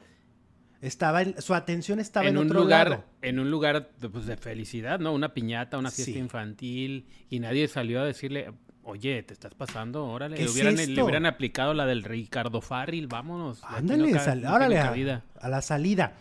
[0.87, 3.03] Estaba en, su atención estaba en, un otro lugar, lado.
[3.21, 5.13] En un lugar pues, de felicidad, ¿no?
[5.13, 10.37] Una piñata, una fiesta infantil, y nadie salió a decirle, oye, te estás pasando, órale.
[10.37, 13.61] Le hubieran, le hubieran, aplicado la del Ricardo Farril, vámonos.
[13.63, 14.13] Ándale,
[14.47, 16.15] órale, a, a, la salida.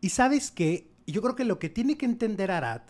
[0.00, 2.82] Y sabes qué, yo creo que lo que tiene que entender Arad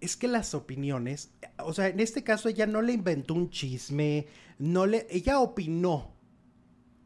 [0.00, 4.28] es que las opiniones, o sea, en este caso ella no le inventó un chisme,
[4.58, 6.14] no le, ella opinó.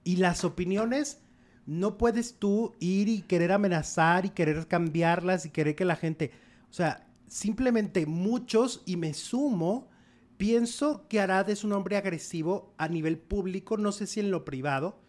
[0.05, 1.24] Y las opiniones
[1.67, 6.31] no puedes tú ir y querer amenazar y querer cambiarlas y querer que la gente,
[6.71, 9.89] o sea, simplemente muchos, y me sumo,
[10.37, 14.45] pienso que Arad es un hombre agresivo a nivel público, no sé si en lo
[14.45, 15.01] privado,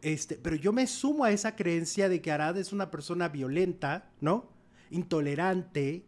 [0.00, 4.10] este, pero yo me sumo a esa creencia de que Arad es una persona violenta,
[4.20, 4.50] ¿no?
[4.90, 6.04] Intolerante,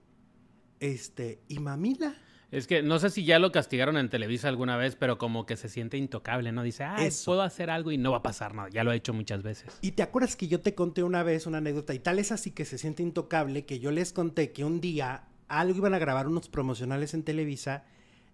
[0.81, 2.17] este, y mamila.
[2.55, 5.57] Es que no sé si ya lo castigaron en Televisa alguna vez, pero como que
[5.57, 6.63] se siente intocable, ¿no?
[6.63, 8.69] Dice, ah, puedo hacer algo y no va a pasar nada.
[8.71, 9.77] Ya lo ha hecho muchas veces.
[9.81, 12.53] Y te acuerdas que yo te conté una vez una anécdota, y tal es así
[12.53, 16.29] que se siente intocable, que yo les conté que un día algo iban a grabar
[16.29, 17.87] unos promocionales en Televisa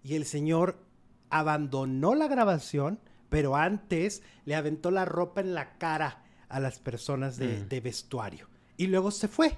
[0.03, 0.77] y el señor
[1.31, 2.99] abandonó la grabación,
[3.29, 7.69] pero antes le aventó la ropa en la cara a las personas de, mm.
[7.69, 8.49] de vestuario.
[8.77, 9.57] Y luego se fue.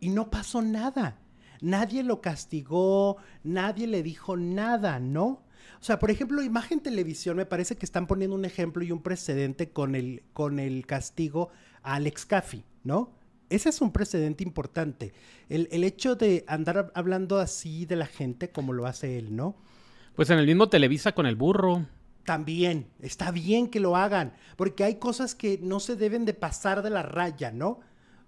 [0.00, 1.18] Y no pasó nada
[1.62, 5.42] nadie lo castigó, nadie le dijo nada, ¿no?
[5.80, 9.02] O sea, por ejemplo, Imagen Televisión me parece que están poniendo un ejemplo y un
[9.02, 11.50] precedente con el, con el castigo
[11.82, 13.14] a Alex Caffi, ¿no?
[13.48, 15.12] Ese es un precedente importante.
[15.48, 19.56] El, el, hecho de andar hablando así de la gente como lo hace él, ¿no?
[20.14, 21.86] Pues en el mismo Televisa con el burro.
[22.24, 26.82] También, está bien que lo hagan, porque hay cosas que no se deben de pasar
[26.82, 27.80] de la raya, ¿no?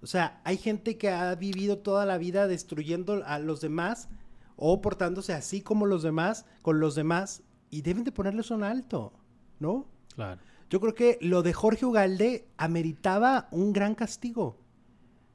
[0.05, 4.11] O sea, hay gente que ha vivido toda la vida destruyendo a los demás
[4.55, 9.15] o portándose así como los demás, con los demás, y deben de ponerles un alto,
[9.59, 9.87] ¿no?
[10.15, 10.43] Claro.
[10.69, 14.59] Yo creo que lo de Jorge Ugalde ameritaba un gran castigo.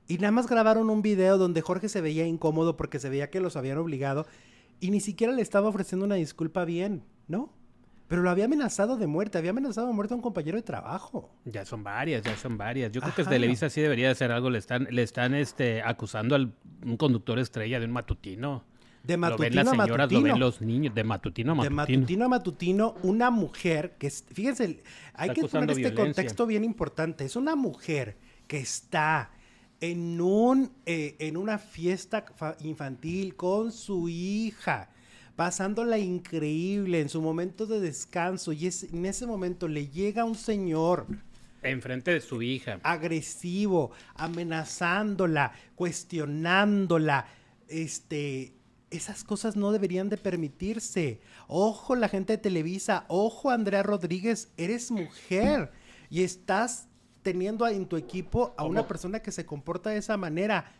[0.08, 3.40] Y nada más grabaron un video donde Jorge se veía incómodo porque se veía que
[3.40, 4.28] los habían obligado
[4.80, 7.52] y ni siquiera le estaba ofreciendo una disculpa bien, ¿no?
[8.10, 11.30] Pero lo había amenazado de muerte, había amenazado de muerte a un compañero de trabajo.
[11.46, 12.92] Ya son varias, ya son varias.
[12.92, 14.50] Yo creo que Televisa sí debería hacer algo.
[14.50, 18.64] Le están, le están este, acusando a un conductor estrella de un matutino.
[19.04, 21.86] De matutino lo ven las señoras, lo ven los niños, de matutino a matutino.
[21.86, 24.82] De matutino a matutino, una mujer que, fíjense,
[25.14, 27.26] hay que poner este contexto bien importante.
[27.26, 29.30] Es una mujer que está
[29.82, 32.26] en, un, eh, en una fiesta
[32.62, 34.90] infantil con su hija
[35.40, 40.36] pasándola increíble en su momento de descanso y es, en ese momento le llega un
[40.36, 41.06] señor
[41.62, 42.82] Enfrente de su hija.
[42.84, 47.28] Agresivo, amenazándola, cuestionándola.
[47.70, 48.54] Este,
[48.90, 51.22] esas cosas no deberían de permitirse.
[51.48, 55.72] Ojo la gente de Televisa, ojo Andrea Rodríguez, eres mujer
[56.10, 56.90] y estás
[57.22, 60.74] teniendo en tu equipo a una persona que se comporta de esa manera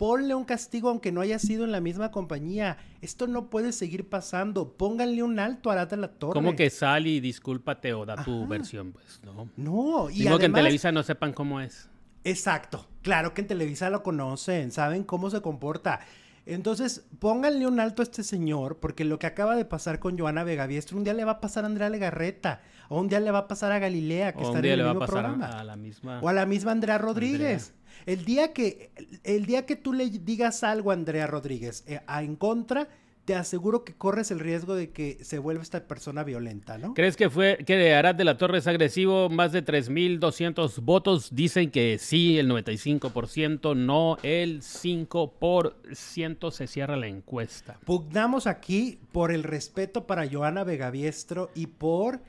[0.00, 2.78] ponle un castigo aunque no haya sido en la misma compañía.
[3.02, 4.72] Esto no puede seguir pasando.
[4.72, 6.32] Pónganle un alto a Arata la Torre.
[6.32, 8.92] ¿Cómo que sal y discúlpate o da tu versión?
[8.92, 9.50] Pues no.
[9.58, 11.90] No, y Digo que en Televisa no sepan cómo es.
[12.24, 12.86] Exacto.
[13.02, 16.00] Claro que en Televisa lo conocen, saben cómo se comporta.
[16.46, 20.44] Entonces, pónganle un alto a este señor, porque lo que acaba de pasar con Joana
[20.44, 23.40] Vegaviestro, un día le va a pasar a Andrea Legarreta, o un día le va
[23.40, 25.60] a pasar a Galilea, que está en el mismo programa.
[25.60, 26.20] A la misma...
[26.22, 27.74] O a la misma Andrea Rodríguez.
[28.06, 28.90] El día que,
[29.24, 32.88] el día que tú le digas algo a Andrea Rodríguez eh, en contra,
[33.24, 36.94] te aseguro que corres el riesgo de que se vuelva esta persona violenta, ¿no?
[36.94, 39.28] ¿Crees que fue que Arad de la Torre es agresivo?
[39.28, 47.06] Más de 3.200 votos dicen que sí, el 95%, no, el 5% se cierra la
[47.06, 47.78] encuesta.
[47.84, 52.20] Pugnamos aquí por el respeto para Joana Vegaviestro y por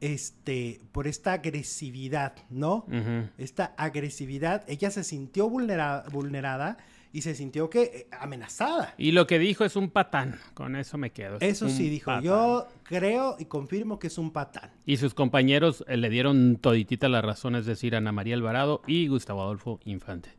[0.00, 2.86] este, por esta agresividad, ¿no?
[3.38, 6.76] Esta agresividad, ella se sintió vulnerada
[7.12, 8.94] y se sintió que eh, amenazada.
[8.96, 11.38] Y lo que dijo es un patán, con eso me quedo.
[11.40, 14.70] Eso sí dijo, yo creo y confirmo que es un patán.
[14.86, 19.08] Y sus compañeros eh, le dieron toditita la razón, es decir, Ana María Alvarado y
[19.08, 20.30] Gustavo Adolfo Infante.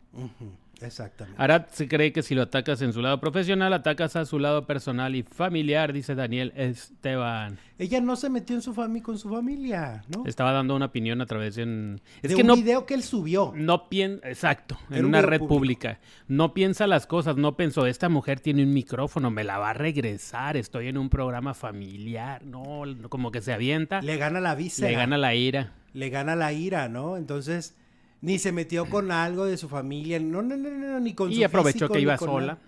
[0.81, 1.41] Exactamente.
[1.41, 4.65] Arad se cree que si lo atacas en su lado profesional, atacas a su lado
[4.65, 7.57] personal y familiar, dice Daniel Esteban.
[7.77, 10.23] Ella no se metió en su con su familia, ¿no?
[10.25, 13.53] Estaba dando una opinión a través de, un, es que un video que él subió.
[13.55, 15.99] No piensa, exacto, en una red pública.
[16.27, 19.73] No piensa las cosas, no pensó, esta mujer tiene un micrófono, me la va a
[19.73, 24.01] regresar, estoy en un programa familiar, no, como que se avienta.
[24.01, 24.85] Le gana la visa.
[24.85, 25.73] Le gana la ira.
[25.93, 27.17] Le gana la ira, ¿no?
[27.17, 27.75] Entonces
[28.21, 31.37] ni se metió con algo de su familia, no, no, no, no ni con y
[31.37, 32.59] su aprovechó que iba sola.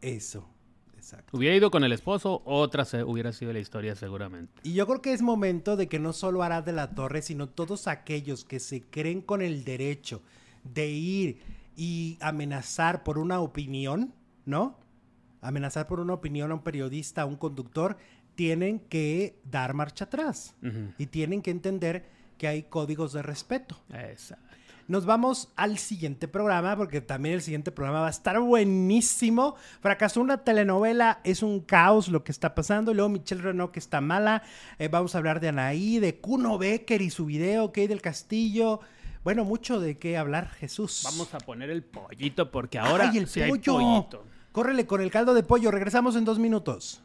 [0.00, 0.48] Eso,
[0.96, 1.36] exacto.
[1.36, 4.52] Hubiera ido con el esposo, otra se, hubiera sido la historia seguramente.
[4.62, 7.48] Y yo creo que es momento de que no solo Arad de la Torre, sino
[7.48, 10.22] todos aquellos que se creen con el derecho
[10.62, 11.40] de ir
[11.76, 14.14] y amenazar por una opinión,
[14.44, 14.78] ¿no?
[15.40, 17.98] Amenazar por una opinión a un periodista, a un conductor,
[18.34, 20.54] tienen que dar marcha atrás.
[20.98, 22.06] Y tienen que entender
[22.38, 23.76] que hay códigos de respeto.
[23.92, 24.53] Exacto.
[24.86, 29.56] Nos vamos al siguiente programa, porque también el siguiente programa va a estar buenísimo.
[29.80, 32.92] Fracasó una telenovela, es un caos lo que está pasando.
[32.92, 34.42] Luego Michelle Renault, que está mala.
[34.78, 38.80] Eh, vamos a hablar de Anaí, de Kuno Becker y su video, hay del Castillo.
[39.22, 41.00] Bueno, mucho de qué hablar, Jesús.
[41.04, 44.06] Vamos a poner el pollito, porque ahora ¡Ay, el pollo!
[44.52, 45.70] Córrele con el caldo de pollo.
[45.70, 47.00] Regresamos en dos minutos.